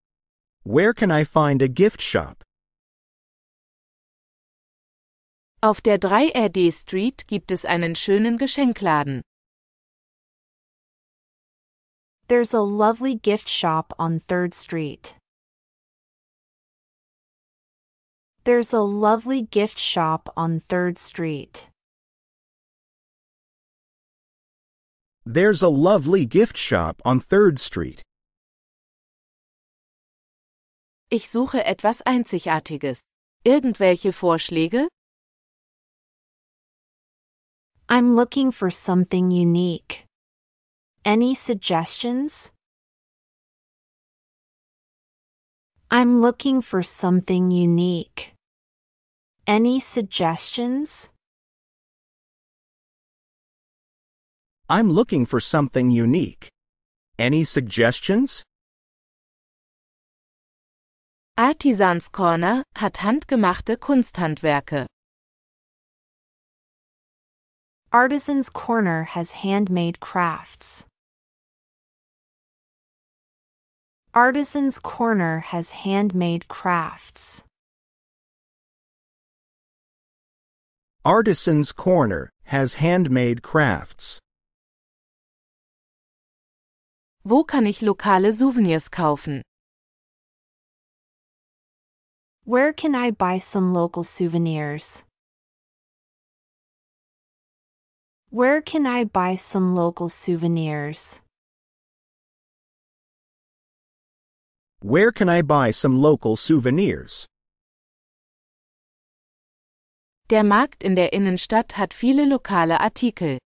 Where 0.64 0.94
can 0.94 1.10
I 1.10 1.24
find 1.24 1.64
a 1.64 1.68
gift 1.68 2.00
shop? 2.02 2.44
Auf 5.64 5.82
der 5.82 5.98
3RD 5.98 6.72
Street 6.72 7.28
gibt 7.28 7.52
es 7.52 7.66
einen 7.66 7.96
schönen 7.96 8.38
Geschenkladen. 8.38 9.22
There's 12.30 12.54
a 12.54 12.60
lovely 12.60 13.16
gift 13.16 13.48
shop 13.48 13.94
on 13.98 14.20
3rd 14.20 14.54
Street. 14.54 15.16
There's 18.44 18.74
a 18.74 18.82
lovely 18.82 19.44
gift 19.44 19.80
shop 19.80 20.30
on 20.36 20.62
3rd 20.68 20.98
Street. 20.98 21.70
There's 25.26 25.62
a 25.62 25.70
lovely 25.70 26.26
gift 26.26 26.58
shop 26.58 27.02
on 27.06 27.22
3rd 27.22 27.60
Street. 27.60 28.02
Ich 31.10 31.30
suche 31.30 31.64
etwas 31.64 32.02
Einzigartiges. 32.06 33.00
Irgendwelche 33.46 34.12
Vorschläge? 34.12 34.90
I'm 37.88 38.18
looking 38.18 38.52
for 38.52 38.70
something 38.70 39.32
unique. 39.32 40.07
Any 41.08 41.36
suggestions? 41.36 42.52
I'm 45.90 46.20
looking 46.20 46.62
for 46.62 46.84
something 46.84 47.50
unique. 47.50 48.34
Any 49.48 49.80
suggestions? 49.80 51.12
I'm 54.68 54.92
looking 54.92 55.26
for 55.26 55.40
something 55.40 55.92
unique. 55.92 56.50
Any 57.18 57.46
suggestions? 57.46 58.44
Artisans 61.38 62.10
Corner 62.10 62.66
hat 62.76 62.96
handgemachte 62.96 63.78
Kunsthandwerke. 63.78 64.88
Artisan's 67.94 68.50
Corner 68.50 69.04
has 69.04 69.32
handmade 69.32 70.02
crafts. 70.02 70.86
Artisan's 74.18 74.80
Corner 74.80 75.42
has 75.52 75.86
handmade 75.86 76.48
crafts. 76.48 77.44
Artisan's 81.06 81.72
Corner 81.72 82.32
has 82.46 82.74
handmade 82.82 83.44
crafts. 83.44 84.20
Wo 87.24 87.44
kann 87.44 87.68
ich 87.68 87.82
lokale 87.82 88.34
Souvenirs 88.34 88.90
kaufen? 88.90 89.44
Where 92.44 92.74
can 92.74 92.96
I 92.96 93.12
buy 93.12 93.38
some 93.38 93.72
local 93.72 94.02
souvenirs? 94.02 95.06
Where 98.32 98.64
can 98.64 98.88
I 98.88 99.04
buy 99.04 99.36
some 99.36 99.76
local 99.76 100.10
souvenirs? 100.10 101.22
Where 104.82 105.12
can 105.12 105.28
I 105.28 105.42
buy 105.42 105.72
some 105.72 105.98
local 106.00 106.36
souvenirs? 106.36 107.28
Der 110.30 110.44
Markt 110.44 110.84
in 110.84 110.96
der 110.96 111.10
Innenstadt 111.12 111.72
hat 111.74 111.94
viele 111.94 112.26
lokale 112.28 112.80
Artikel. 112.80 113.40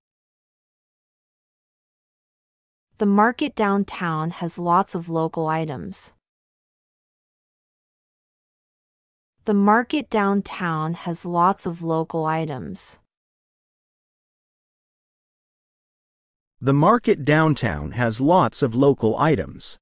The 2.99 3.07
market 3.07 3.55
downtown 3.55 4.31
has 4.31 4.59
lots 4.59 4.95
of 4.95 5.09
local 5.09 5.47
items. 5.47 6.13
The 9.45 9.55
market 9.55 10.11
downtown 10.11 10.95
has 10.95 11.25
lots 11.25 11.65
of 11.65 11.83
local 11.83 12.27
items. 12.27 12.99
The 16.61 16.75
market 16.75 17.25
downtown 17.25 17.93
has 17.93 18.21
lots 18.21 18.63
of 18.63 18.75
local 18.75 19.17
items. 19.17 19.79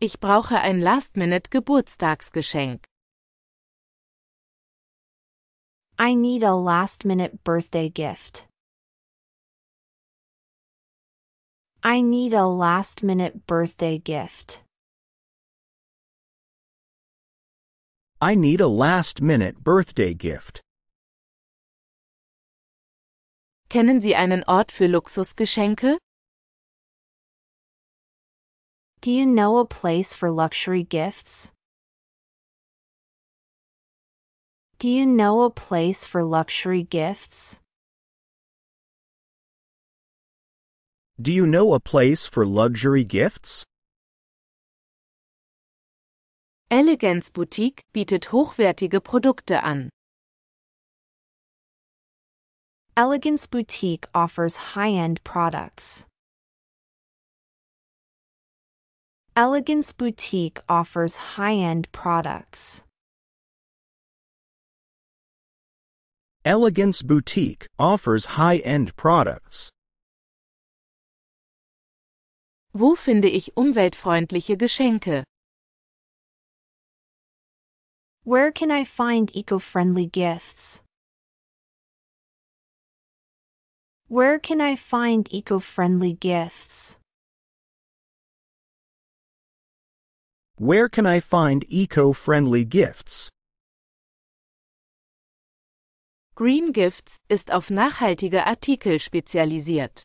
Ich 0.00 0.20
brauche 0.20 0.60
ein 0.60 0.80
Last-Minute-Geburtstagsgeschenk. 0.80 2.84
I 5.98 6.14
need 6.14 6.44
a 6.44 6.54
last 6.54 7.04
minute 7.04 7.42
birthday 7.42 7.90
gift. 7.90 8.46
I 11.82 12.00
need 12.00 12.32
a 12.32 12.46
last 12.46 13.02
minute 13.02 13.44
birthday 13.48 13.98
gift. 13.98 14.62
I 18.20 18.36
need 18.36 18.60
a 18.60 18.68
last 18.68 19.20
minute 19.20 19.64
birthday 19.64 20.14
gift. 20.14 20.60
Kennen 23.68 24.00
Sie 24.00 24.14
einen 24.14 24.44
Ort 24.44 24.70
für 24.70 24.86
Luxusgeschenke? 24.86 25.98
Do 29.00 29.12
you 29.12 29.26
know 29.26 29.58
a 29.58 29.64
place 29.64 30.12
for 30.12 30.28
luxury 30.28 30.82
gifts? 30.82 31.52
Do 34.80 34.88
you 34.88 35.06
know 35.06 35.42
a 35.42 35.50
place 35.50 36.04
for 36.04 36.24
luxury 36.24 36.82
gifts? 36.82 37.60
Do 41.20 41.30
you 41.30 41.46
know 41.46 41.74
a 41.74 41.80
place 41.80 42.26
for 42.26 42.44
luxury 42.44 43.04
gifts? 43.04 43.64
Elegance 46.68 47.30
Boutique 47.30 47.84
bietet 47.94 48.26
hochwertige 48.26 49.00
Produkte 49.00 49.62
an. 49.62 49.90
Elegance 52.96 53.46
Boutique 53.46 54.06
offers 54.12 54.56
high-end 54.74 55.22
products. 55.22 56.07
Elegance 59.38 59.92
Boutique 59.92 60.58
offers 60.68 61.16
high-end 61.38 61.86
products. 61.92 62.82
Elegance 66.44 67.02
Boutique 67.02 67.68
offers 67.78 68.34
high-end 68.34 68.96
products. 68.96 69.70
Wo 72.74 72.96
finde 72.96 73.28
ich 73.28 73.52
umweltfreundliche 73.54 74.56
Geschenke? 74.58 75.22
Where 78.24 78.50
can 78.50 78.72
I 78.72 78.82
find 78.82 79.30
eco-friendly 79.36 80.06
gifts? 80.06 80.82
Where 84.08 84.40
can 84.40 84.60
I 84.60 84.74
find 84.74 85.28
eco-friendly 85.30 86.14
gifts? 86.14 86.97
Where 90.60 90.88
can 90.88 91.06
I 91.06 91.20
find 91.20 91.64
eco-friendly 91.68 92.64
gifts? 92.64 93.30
Green 96.34 96.72
Gifts 96.72 97.18
ist 97.28 97.52
auf 97.52 97.70
nachhaltige 97.70 98.44
Artikel 98.44 98.98
spezialisiert. 98.98 100.02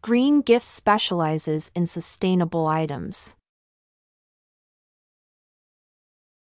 Green 0.00 0.42
Gifts 0.44 0.76
specializes 0.76 1.72
in 1.74 1.86
sustainable 1.86 2.68
items. 2.68 3.34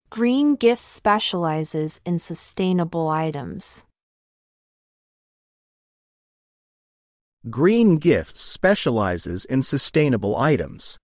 Green 0.09 0.55
Gifts 0.55 0.95
specializes 0.95 2.01
in 2.05 2.17
sustainable 2.17 3.07
items. 3.07 3.86
Green 7.49 7.97
Gifts 7.97 8.41
specializes 8.41 9.45
in 9.45 9.61
sustainable 9.61 10.35
items. 10.35 10.97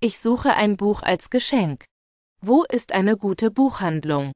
Ich 0.00 0.18
suche 0.18 0.54
ein 0.54 0.76
Buch 0.76 1.02
als 1.02 1.30
Geschenk. 1.30 1.84
Wo 2.42 2.64
ist 2.64 2.92
eine 2.92 3.16
gute 3.16 3.50
Buchhandlung? 3.50 4.32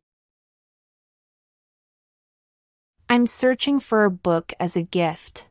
I'm 3.09 3.27
searching 3.27 3.81
for 3.81 4.05
a 4.05 4.11
book 4.11 4.55
as 4.59 4.77
a 4.77 4.83
gift. 4.83 5.47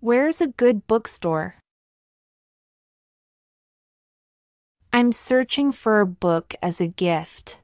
Where's 0.00 0.40
a 0.40 0.48
good 0.48 0.86
bookstore? 0.86 1.54
I'm 4.92 5.12
searching 5.12 5.72
for 5.72 6.00
a 6.00 6.06
book 6.06 6.54
as 6.62 6.80
a 6.80 6.88
gift. 6.88 7.60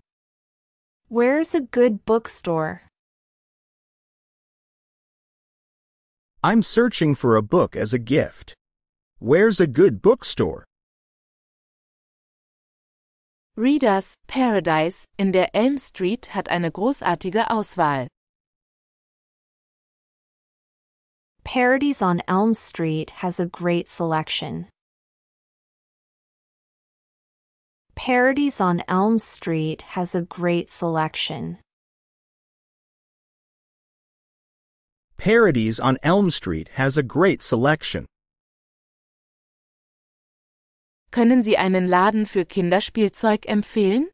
Where's 1.09 1.55
a 1.55 1.61
good 1.61 2.05
bookstore? 2.05 2.83
I'm 6.44 6.64
searching 6.64 7.14
for 7.14 7.37
a 7.37 7.42
book 7.42 7.76
as 7.76 7.94
a 7.94 8.00
gift. 8.00 8.55
Where's 9.20 9.61
a 9.61 9.68
good 9.68 10.02
bookstore? 10.02 10.64
Readers 13.57 14.16
Paradise 14.26 15.07
in 15.16 15.31
der 15.31 15.48
Elm 15.55 15.78
Street 15.78 16.26
hat 16.26 16.48
eine 16.48 16.72
großartige 16.72 17.46
Auswahl. 17.48 18.09
Paradise 21.44 22.02
on 22.02 22.20
Elm 22.26 22.55
Street 22.55 23.11
has 23.22 23.38
a 23.38 23.46
great 23.46 23.87
selection. 23.88 24.66
Paradise 27.94 28.61
on 28.61 28.83
Elm 28.88 29.20
Street 29.20 29.83
has 29.94 30.16
a 30.16 30.22
great 30.22 30.68
selection. 30.68 31.59
Paradise 35.23 35.79
on 35.79 35.99
Elm 36.03 36.31
Street 36.33 36.69
has 36.75 36.97
a 36.97 37.03
great 37.05 37.43
selection. 37.43 38.07
Können 41.13 41.45
Sie 41.45 41.57
einen 41.57 41.87
Laden 41.89 42.27
für 42.27 42.45
Kinderspielzeug 42.45 43.47
empfehlen? 43.47 44.09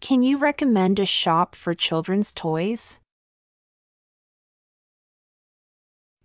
Can 0.00 0.22
you 0.22 0.38
recommend 0.38 0.98
a 0.98 1.04
shop 1.04 1.54
for 1.54 1.74
children's 1.74 2.32
toys? 2.32 2.98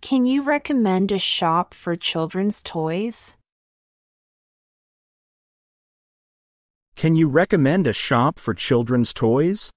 Can 0.00 0.24
you 0.24 0.40
recommend 0.40 1.12
a 1.12 1.18
shop 1.18 1.74
for 1.74 1.96
children's 1.96 2.62
toys? 2.62 3.36
Can 6.96 7.14
you 7.14 7.28
recommend 7.28 7.86
a 7.86 7.92
shop 7.92 8.38
for 8.38 8.54
children's 8.54 9.12
toys? 9.12 9.70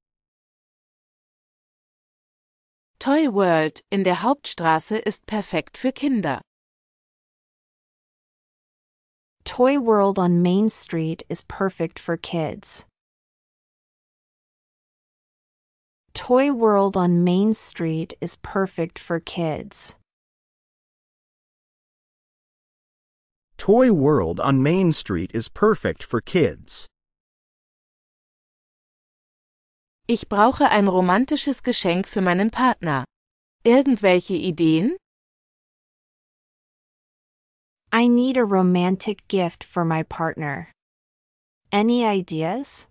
Toy 2.99 3.27
World 3.27 3.81
in 3.91 4.03
der 4.03 4.23
Hauptstraße 4.23 4.97
ist 4.97 5.27
perfekt 5.27 5.77
für 5.77 5.91
Kinder. 5.91 6.41
Toy 9.43 9.77
World 9.77 10.17
on 10.17 10.41
Main 10.41 10.67
Street 10.67 11.23
is 11.29 11.43
perfect 11.43 11.99
for 11.99 12.17
kids. 12.17 12.85
Toy 16.15 16.51
World 16.51 16.97
on 16.97 17.23
Main 17.23 17.53
Street 17.53 18.17
is 18.19 18.35
perfect 18.41 18.97
for 18.97 19.19
kids. 19.19 19.95
Toy 23.57 23.91
World 23.93 24.39
on 24.39 24.63
Main 24.63 24.91
Street 24.91 25.29
is 25.35 25.49
perfect 25.49 26.03
for 26.03 26.19
kids. 26.19 26.87
Ich 30.09 30.29
brauche 30.29 30.69
ein 30.69 30.87
romantisches 30.87 31.63
Geschenk 31.63 32.07
für 32.07 32.21
meinen 32.21 32.49
Partner. 32.49 33.03
Irgendwelche 33.65 34.35
Ideen? 34.35 34.95
I 37.91 38.07
need 38.07 38.37
a 38.37 38.45
romantic 38.45 39.27
gift 39.27 39.65
for 39.65 39.83
my 39.83 40.03
partner. 40.03 40.71
Any 41.73 42.05
ideas? 42.05 42.87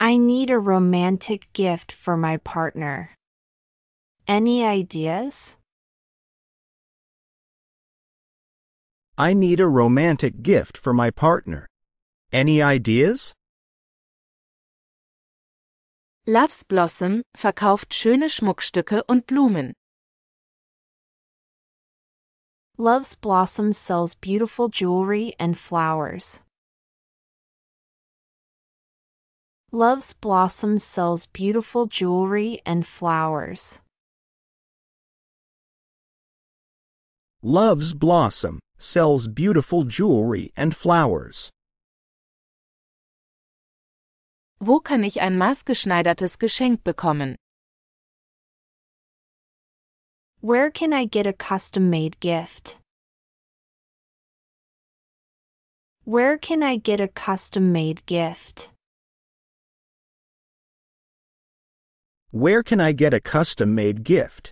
I 0.00 0.16
need 0.16 0.50
a 0.50 0.58
romantic 0.58 1.52
gift 1.52 1.92
for 1.92 2.16
my 2.16 2.38
partner. 2.38 3.10
Any 4.26 4.64
ideas? 4.64 5.58
I 9.18 9.34
need 9.34 9.60
a 9.60 9.68
romantic 9.68 10.42
gift 10.42 10.78
for 10.78 10.94
my 10.94 11.10
partner. 11.10 11.66
Any 12.32 12.62
ideas? 12.62 13.34
Loves 16.26 16.64
Blossom 16.64 17.22
verkauft 17.36 17.92
schöne 17.92 18.30
Schmuckstücke 18.30 19.04
und 19.06 19.26
Blumen. 19.26 19.74
Love's 22.78 23.14
Blossom 23.14 23.74
sells 23.74 24.14
beautiful 24.14 24.70
jewelry 24.70 25.34
and 25.38 25.54
flowers. 25.54 26.40
Love's 29.70 30.14
Blossom 30.14 30.78
sells 30.78 31.26
beautiful 31.26 31.84
jewelry 31.84 32.62
and 32.64 32.86
flowers. 32.86 33.82
Love's 37.42 37.92
Blossom 37.92 38.60
sells 38.78 39.28
beautiful 39.28 39.84
jewelry 39.84 40.54
and 40.56 40.74
flowers. 40.74 41.50
Wo 44.66 44.80
kann 44.80 45.04
ich 45.04 45.20
ein 45.20 45.36
maßgeschneidertes 45.36 46.38
Geschenk 46.38 46.84
bekommen? 46.84 47.36
Where 50.40 50.70
can 50.70 50.90
I 50.90 51.04
get 51.06 51.26
a 51.26 51.34
custom 51.34 51.90
made 51.90 52.18
gift? 52.20 52.80
Where 56.06 56.38
can 56.38 56.62
I 56.62 56.78
get 56.78 56.98
a 56.98 57.08
custom 57.08 57.72
made 57.72 58.06
gift? 58.06 58.70
Where 62.30 62.62
can 62.62 62.80
I 62.80 62.94
get 62.94 63.12
a 63.12 63.20
custom 63.20 63.74
made 63.74 64.02
gift? 64.02 64.50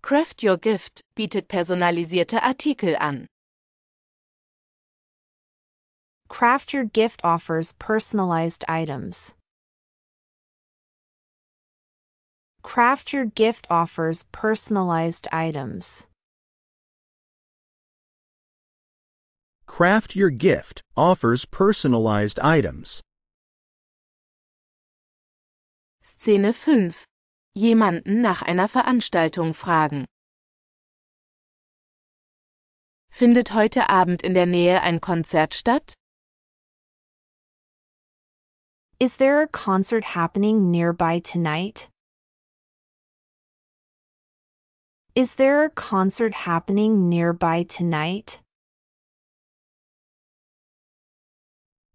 Craft 0.00 0.42
Your 0.42 0.56
Gift 0.56 1.02
bietet 1.14 1.48
personalisierte 1.48 2.42
Artikel 2.42 2.96
an. 2.96 3.26
Craft 6.32 6.72
Your 6.72 6.84
Gift 6.84 7.20
offers 7.24 7.74
personalized 7.78 8.64
items. 8.66 9.34
Craft 12.62 13.12
Your 13.12 13.26
Gift 13.26 13.66
offers 13.68 14.24
personalized 14.32 15.28
items. 15.30 16.08
Craft 19.66 20.16
Your 20.16 20.30
Gift 20.30 20.82
offers 20.96 21.44
personalized 21.44 22.40
items. 22.40 23.02
Szene 26.02 26.54
5. 26.54 27.04
Jemanden 27.54 28.22
nach 28.22 28.40
einer 28.40 28.68
Veranstaltung 28.68 29.52
fragen. 29.52 30.06
Findet 33.10 33.52
heute 33.52 33.90
Abend 33.90 34.22
in 34.22 34.32
der 34.32 34.46
Nähe 34.46 34.80
ein 34.80 35.02
Konzert 35.02 35.52
statt? 35.52 35.92
Is 39.02 39.16
there 39.16 39.42
a 39.42 39.48
concert 39.48 40.04
happening 40.04 40.70
nearby 40.70 41.18
tonight? 41.18 41.88
Is 45.16 45.34
there 45.34 45.64
a 45.64 45.70
concert 45.70 46.32
happening 46.46 47.08
nearby 47.08 47.64
tonight? 47.64 48.38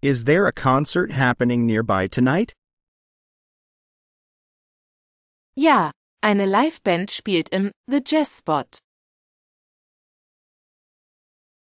Is 0.02 0.26
there 0.26 0.48
a 0.48 0.52
concert 0.52 1.12
happening 1.14 1.66
nearby 1.66 2.08
tonight? 2.08 2.54
Ja, 5.56 5.92
eine 6.22 6.46
Liveband 6.46 7.10
spielt 7.10 7.48
im 7.54 7.72
The 7.88 8.02
Jazz 8.02 8.30
Spot. 8.30 8.78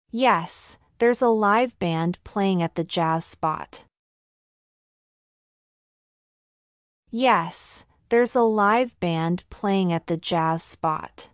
Yes, 0.09 0.79
there's 0.97 1.21
a 1.21 1.29
live 1.29 1.77
band 1.77 2.17
playing 2.23 2.63
at 2.63 2.73
the 2.73 2.83
jazz 2.83 3.23
spot. 3.23 3.83
Yes, 7.19 7.83
there's 8.09 8.35
a 8.35 8.43
live 8.43 8.99
band 8.99 9.43
playing 9.49 9.91
at 9.91 10.05
the 10.05 10.17
jazz 10.17 10.61
spot. 10.61 11.29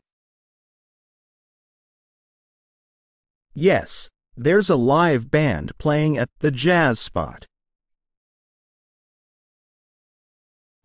Yes, 3.53 4.07
there's 4.37 4.69
a 4.69 4.77
live 4.77 5.29
band 5.29 5.77
playing 5.77 6.17
at 6.17 6.29
the 6.39 6.51
jazz 6.51 7.01
spot. 7.01 7.45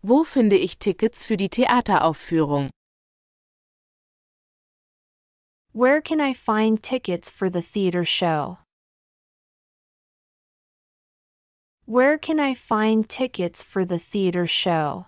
Wo 0.03 0.25
finde 0.25 0.57
ich 0.57 0.81
Tickets 0.81 1.25
für 1.25 1.37
die 1.37 1.49
Theateraufführung? 1.49 2.71
Where 5.73 6.01
can 6.01 6.21
I 6.21 6.33
find 6.35 6.83
tickets 6.83 7.31
for 7.31 7.49
the 7.49 7.63
theater 7.63 8.05
show? 8.05 8.59
Where 11.89 12.19
can 12.19 12.39
I 12.39 12.53
find 12.53 13.09
tickets 13.09 13.63
for 13.63 13.87
the 13.87 13.99
theater 13.99 14.47
show? 14.47 15.07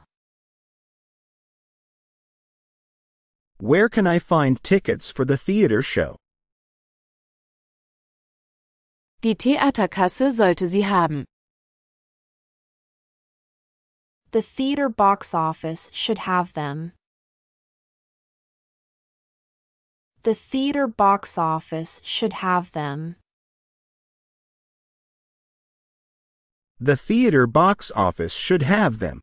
Where 3.59 3.91
can 3.91 4.07
I 4.07 4.19
find 4.19 4.57
tickets 4.63 5.11
for 5.11 5.27
the 5.27 5.37
theater 5.37 5.83
show? 5.83 6.17
Die 9.21 9.35
Theaterkasse 9.35 10.33
sollte 10.33 10.67
sie 10.67 10.81
haben. 10.81 11.27
The 14.31 14.41
theater 14.41 14.89
box 14.89 15.35
office 15.35 15.91
should 15.93 16.21
have 16.21 16.55
them. 16.55 16.93
The 20.23 20.35
theater 20.35 20.87
box 20.87 21.37
office 21.37 22.01
should 22.03 22.33
have 22.33 22.73
them. 22.73 23.17
The 26.83 26.97
theater 26.97 27.47
box 27.47 27.93
office 27.95 28.33
should 28.33 28.63
have 28.63 29.01
them. 29.01 29.21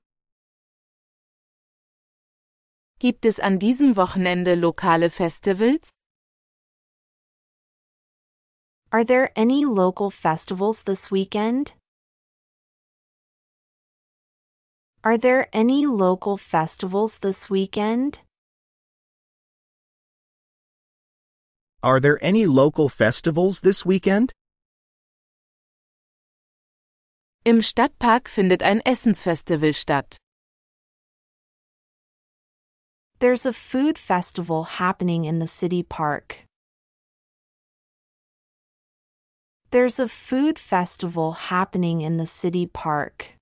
Gibt 3.00 3.26
es 3.26 3.40
an 3.40 3.58
diesem 3.58 3.96
Wochenende 3.96 4.56
lokale 4.56 5.10
Festivals? 5.10 5.90
Are 8.92 9.04
there 9.04 9.32
any 9.36 9.66
local 9.66 10.12
festivals 10.12 10.84
this 10.84 11.10
weekend? 11.10 11.74
Are 15.04 15.18
there 15.18 15.48
any 15.52 15.88
local 15.88 16.38
festivals 16.38 17.18
this 17.20 17.50
weekend? 17.50 18.20
Are 21.82 22.00
there 22.00 22.20
any 22.22 22.46
local 22.46 22.88
festivals 22.88 23.62
this 23.62 23.84
weekend? 23.84 24.32
Im 27.48 27.62
Stadtpark 27.62 28.30
findet 28.30 28.62
ein 28.62 28.82
Essensfestival 28.82 29.74
statt. 29.74 30.18
There's 33.20 33.46
a 33.46 33.54
food 33.54 33.98
festival 33.98 34.66
happening 34.80 35.24
in 35.24 35.40
the 35.40 35.48
city 35.48 35.82
park. 35.82 36.44
There's 39.72 39.98
a 39.98 40.10
food 40.10 40.60
festival 40.60 41.48
happening 41.50 42.02
in 42.02 42.18
the 42.18 42.26
city 42.26 42.68
park. 42.68 43.38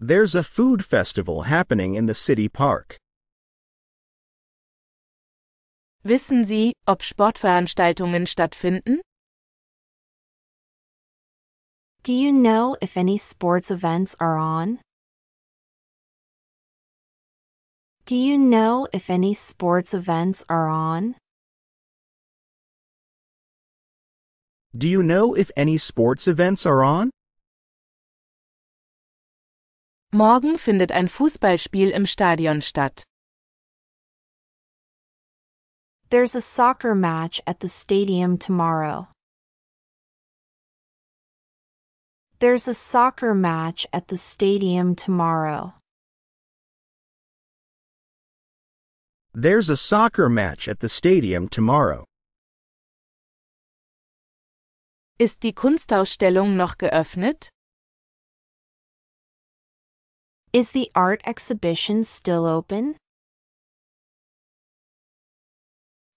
There's 0.00 0.34
a 0.34 0.42
food 0.42 0.82
festival 0.82 1.42
happening 1.42 1.96
in 1.96 2.06
the 2.06 2.14
city 2.14 2.48
park. 2.48 2.96
Wissen 6.02 6.46
Sie, 6.46 6.72
ob 6.86 7.02
Sportveranstaltungen 7.02 8.26
stattfinden? 8.26 9.02
Do 12.06 12.12
you 12.12 12.30
know 12.30 12.76
if 12.80 12.96
any 12.96 13.18
sports 13.18 13.68
events 13.68 14.14
are 14.20 14.38
on? 14.38 14.78
Do 18.04 18.14
you 18.14 18.38
know 18.38 18.86
if 18.92 19.10
any 19.10 19.34
sports 19.34 19.92
events 19.92 20.44
are 20.48 20.68
on? 20.68 21.16
Do 24.78 24.86
you 24.86 25.02
know 25.02 25.34
if 25.34 25.50
any 25.56 25.78
sports 25.78 26.28
events 26.28 26.64
are 26.64 26.84
on? 26.84 27.10
Morgen 30.12 30.58
findet 30.58 30.92
ein 30.92 31.08
Fußballspiel 31.08 31.90
im 31.90 32.06
Stadion 32.06 32.60
statt. 32.60 33.02
There's 36.10 36.36
a 36.36 36.40
soccer 36.40 36.94
match 36.94 37.40
at 37.48 37.58
the 37.58 37.68
stadium 37.68 38.38
tomorrow. 38.38 39.08
There's 42.38 42.68
a 42.68 42.74
soccer 42.74 43.34
match 43.34 43.86
at 43.94 44.08
the 44.08 44.18
stadium 44.18 44.94
tomorrow. 44.94 45.72
There's 49.32 49.70
a 49.70 49.76
soccer 49.76 50.28
match 50.28 50.68
at 50.68 50.80
the 50.80 50.90
stadium 50.90 51.48
tomorrow. 51.48 52.04
Ist 55.18 55.40
die 55.40 55.52
Kunstausstellung 55.52 56.56
noch 56.56 56.76
geöffnet? 56.76 57.48
Is 60.52 60.72
the 60.72 60.90
art 60.94 61.22
exhibition 61.24 62.04
still 62.04 62.44
open? 62.44 62.96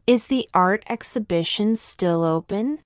Is 0.05 0.27
the 0.27 0.49
art 0.53 0.83
exhibition 0.89 1.77
still 1.77 2.25
open? 2.25 2.79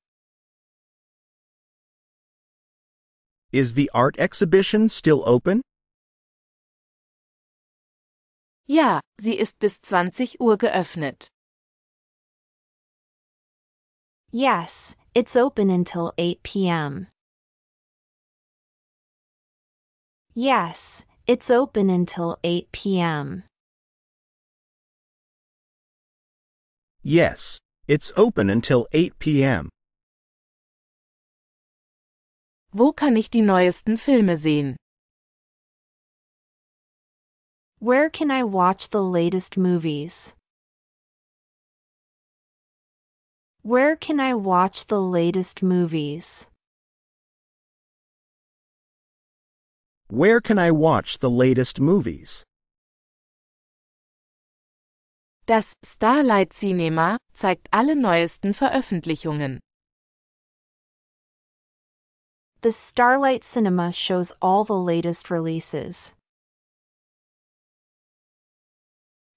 Is 3.54 3.76
the 3.76 3.92
art 3.94 4.16
exhibition 4.18 4.90
still 4.90 5.24
open? 5.28 5.62
Ja, 8.66 9.00
sie 9.22 9.38
ist 9.38 9.60
bis 9.60 9.80
20 9.80 10.40
Uhr 10.40 10.58
geöffnet. 10.58 11.28
Yes, 14.32 14.96
it's 15.14 15.36
open 15.36 15.70
until 15.70 16.14
8 16.18 16.42
p.m. 16.42 17.10
Yes, 20.34 21.06
it's 21.28 21.52
open 21.52 21.92
until 21.92 22.40
8 22.44 22.72
p.m. 22.72 23.44
Yes, 27.04 27.60
it's 27.88 28.12
open 28.18 28.50
until 28.50 28.88
8 28.94 29.20
p.m. 29.20 29.70
Wo 32.76 32.92
kann 32.92 33.16
ich 33.16 33.30
die 33.30 33.44
neuesten 33.44 34.00
Filme 34.00 34.36
sehen? 34.36 34.76
Where 37.80 38.10
can 38.10 38.32
I 38.32 38.44
watch 38.44 38.90
the 38.90 39.04
latest 39.04 39.58
movies? 39.58 40.34
Where 43.62 43.96
can 43.96 44.20
I 44.20 44.34
watch 44.34 44.88
the 44.88 45.00
latest 45.00 45.62
movies? 45.62 46.48
Where 50.10 50.42
can 50.42 50.58
I 50.58 50.72
watch 50.72 51.20
the 51.20 51.30
latest 51.30 51.80
movies? 51.80 52.44
Das 55.46 55.74
Starlight 55.86 56.54
Cinema 56.54 57.18
zeigt 57.34 57.68
alle 57.72 57.96
neuesten 57.96 58.56
Veröffentlichungen. 58.56 59.60
The 62.64 62.72
Starlight 62.72 63.44
Cinema 63.44 63.92
shows 63.92 64.32
all 64.42 64.64
the 64.64 64.80
latest 64.80 65.30
releases. 65.30 66.14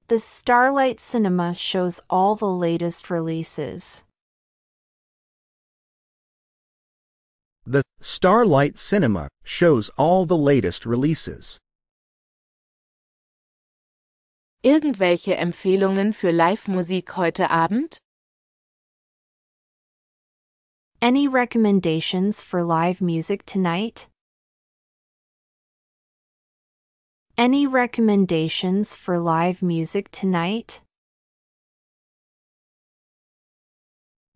The 0.06 0.20
Starlight 0.20 1.00
Cinema 1.00 1.52
shows 1.56 2.00
all 2.08 2.36
the 2.36 2.46
latest 2.46 3.10
releases. 3.10 4.04
The 7.66 7.82
Starlight 8.00 8.78
Cinema 8.78 9.26
shows 9.42 9.90
all 9.98 10.24
the 10.24 10.38
latest 10.38 10.86
releases. 10.86 11.58
Irgendwelche 14.62 15.34
Empfehlungen 15.34 16.12
für 16.12 16.30
Live-Musik 16.30 17.16
heute 17.16 17.50
Abend? 17.50 17.98
Any 21.06 21.28
recommendations 21.28 22.40
for 22.40 22.64
live 22.64 23.00
music 23.00 23.46
tonight? 23.46 24.08
Any 27.38 27.64
recommendations 27.64 28.96
for 28.96 29.20
live 29.20 29.62
music 29.62 30.10
tonight? 30.10 30.80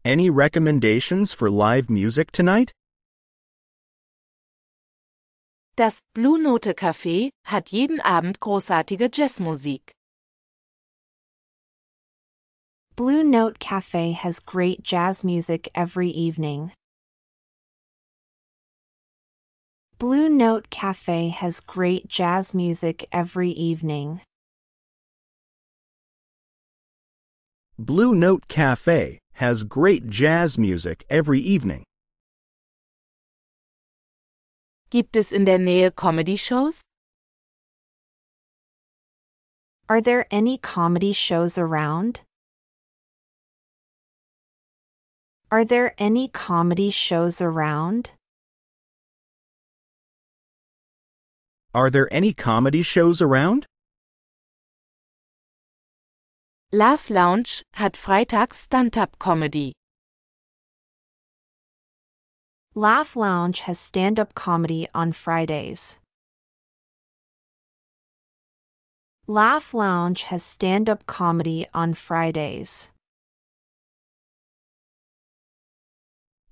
Any 0.05 0.31
recommendations 0.31 1.33
for 1.33 1.51
live 1.51 1.91
music 1.91 2.31
tonight? 2.31 2.71
Das 5.75 6.03
Blue 6.15 6.39
Note 6.39 6.77
Café 6.77 7.31
hat 7.47 7.73
jeden 7.73 8.01
Abend 8.01 8.39
großartige 8.39 9.11
Jazzmusik. 9.13 9.91
Blue 13.01 13.25
Note 13.25 13.59
Cafe 13.59 14.13
has 14.13 14.41
great 14.41 14.83
jazz 14.83 15.25
music 15.25 15.71
every 15.75 16.11
evening. 16.11 16.73
Blue 19.97 20.29
Note 20.29 20.69
Cafe 20.69 21.31
has 21.31 21.61
great 21.61 22.09
jazz 22.09 22.55
music 22.55 23.09
every 23.11 23.53
evening. 23.53 24.21
Blue 27.79 28.15
Note 28.15 28.49
Cafe 28.49 29.19
has 29.37 29.65
great 29.65 30.11
jazz 30.11 30.59
music 30.59 31.03
every 31.09 31.41
evening. 31.41 31.85
Gibt 34.91 35.17
es 35.17 35.33
in 35.33 35.47
der 35.47 35.57
Nähe 35.57 35.91
Comedy-Shows? 35.97 36.83
Are 39.89 40.03
there 40.03 40.27
any 40.31 40.59
comedy 40.59 41.15
shows 41.15 41.57
around? 41.57 42.21
Are 45.53 45.65
there 45.65 45.95
any 45.99 46.29
comedy 46.29 46.93
shows 46.93 47.41
around? 47.41 48.13
Are 51.75 51.91
there 51.91 52.07
any 52.15 52.33
comedy 52.33 52.83
shows 52.83 53.21
around? 53.21 53.67
Laugh 56.71 57.11
Lounge 57.11 57.65
hat 57.73 57.95
freitags 57.95 58.55
Stand-up-Comedy. 58.55 59.73
Laugh 62.77 63.17
Lounge 63.17 63.61
has 63.63 63.81
stand 63.81 64.21
up 64.21 64.33
comedy 64.35 64.87
on 64.95 65.11
Fridays. 65.11 65.99
Laugh 69.27 69.75
Lounge 69.75 70.23
has 70.31 70.45
stand 70.45 70.89
up 70.89 71.05
comedy 71.07 71.67
on 71.75 71.95
Fridays. 71.95 72.90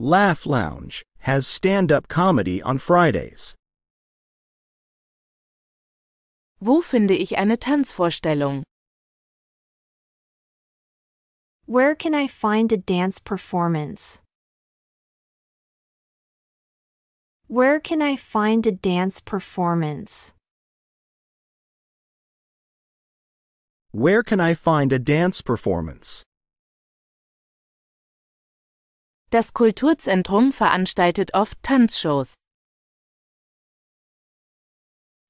Laugh 0.01 0.47
Lounge 0.47 1.03
has 1.23 1.45
stand-up 1.47 2.07
comedy 2.07 2.63
on 2.63 2.79
Fridays. 2.79 3.57
Wo 6.61 6.81
finde 6.83 7.15
ich 7.15 7.37
eine 7.37 7.57
Tanzvorstellung? 7.57 8.63
Where 11.67 11.97
can 11.97 12.15
I 12.15 12.29
find 12.29 12.73
a 12.73 12.77
dance 12.77 13.19
performance? 13.19 14.21
Where 17.49 17.81
can 17.81 18.01
I 18.01 18.15
find 18.15 18.67
a 18.67 18.73
dance 18.73 19.21
performance? 19.21 20.33
Where 23.91 24.23
can 24.23 24.39
I 24.41 24.55
find 24.55 24.93
a 24.93 24.99
dance 25.01 25.43
performance? 25.43 26.23
Das 29.31 29.53
Kulturzentrum 29.53 30.53
veranstaltet 30.53 31.35
oft 31.35 31.63
Tanzshows. 31.63 32.37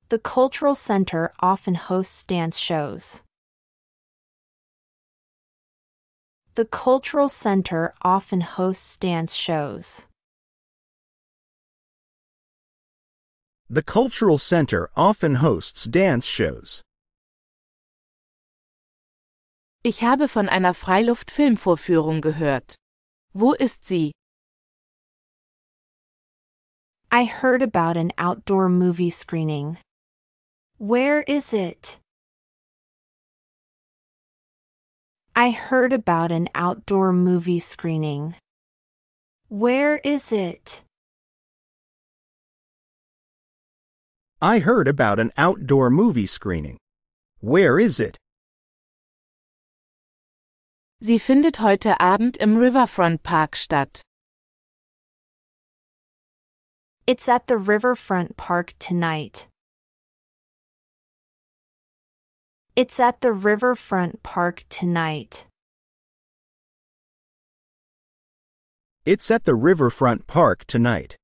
The 0.09 0.18
Cultural 0.18 0.76
Center 0.76 1.32
often 1.40 1.74
hosts 1.88 2.24
dance 2.24 2.61
shows. 2.61 3.24
The 6.55 6.64
Cultural 6.64 7.28
Center 7.28 7.92
often 8.01 8.40
hosts 8.40 8.96
dance 8.99 9.36
shows. 9.36 10.07
The 13.68 13.82
Cultural 13.82 14.38
Center 14.38 14.90
often 14.94 15.42
hosts 15.42 15.84
dance 15.90 16.24
shows. 16.24 16.82
Ich 19.82 20.03
habe 20.05 20.28
von 20.28 20.49
einer 20.49 20.72
Freiluft-Filmvorführung 20.72 22.20
gehört. 22.20 22.76
Wo 23.39 23.55
ist 23.61 23.84
sie? 23.86 24.11
I 27.12 27.22
heard 27.24 27.62
about 27.62 27.97
an 27.97 28.11
outdoor 28.18 28.68
movie 28.68 29.11
screening. 29.11 29.78
Where 30.78 31.22
is 31.22 31.53
it? 31.53 32.01
I 35.36 35.51
heard 35.51 35.93
about 35.93 36.32
an 36.32 36.49
outdoor 36.53 37.12
movie 37.12 37.61
screening. 37.61 38.34
Where 39.47 40.01
is 40.03 40.32
it? 40.32 40.82
I 44.43 44.59
heard 44.59 44.89
about 44.89 45.20
an 45.20 45.30
outdoor 45.36 45.91
movie 45.91 46.26
screening. 46.26 46.78
Where 47.39 47.78
is 47.78 48.01
it? 48.01 48.18
Sie 51.01 51.20
findet 51.20 51.61
heute 51.61 52.01
Abend 52.01 52.38
im 52.38 52.57
Riverfront 52.57 53.22
Park 53.22 53.55
statt. 53.55 54.03
It's 57.07 57.28
at 57.28 57.46
the 57.46 57.57
Riverfront 57.57 58.36
Park 58.36 58.74
tonight. 58.80 59.46
It's 62.74 62.99
at 62.99 63.20
the 63.20 63.32
Riverfront 63.32 64.24
Park 64.24 64.64
tonight. 64.68 65.46
It's 69.07 69.30
at 69.30 69.44
the 69.44 69.55
Riverfront 69.55 70.26
Park 70.26 70.66
tonight. 70.66 71.16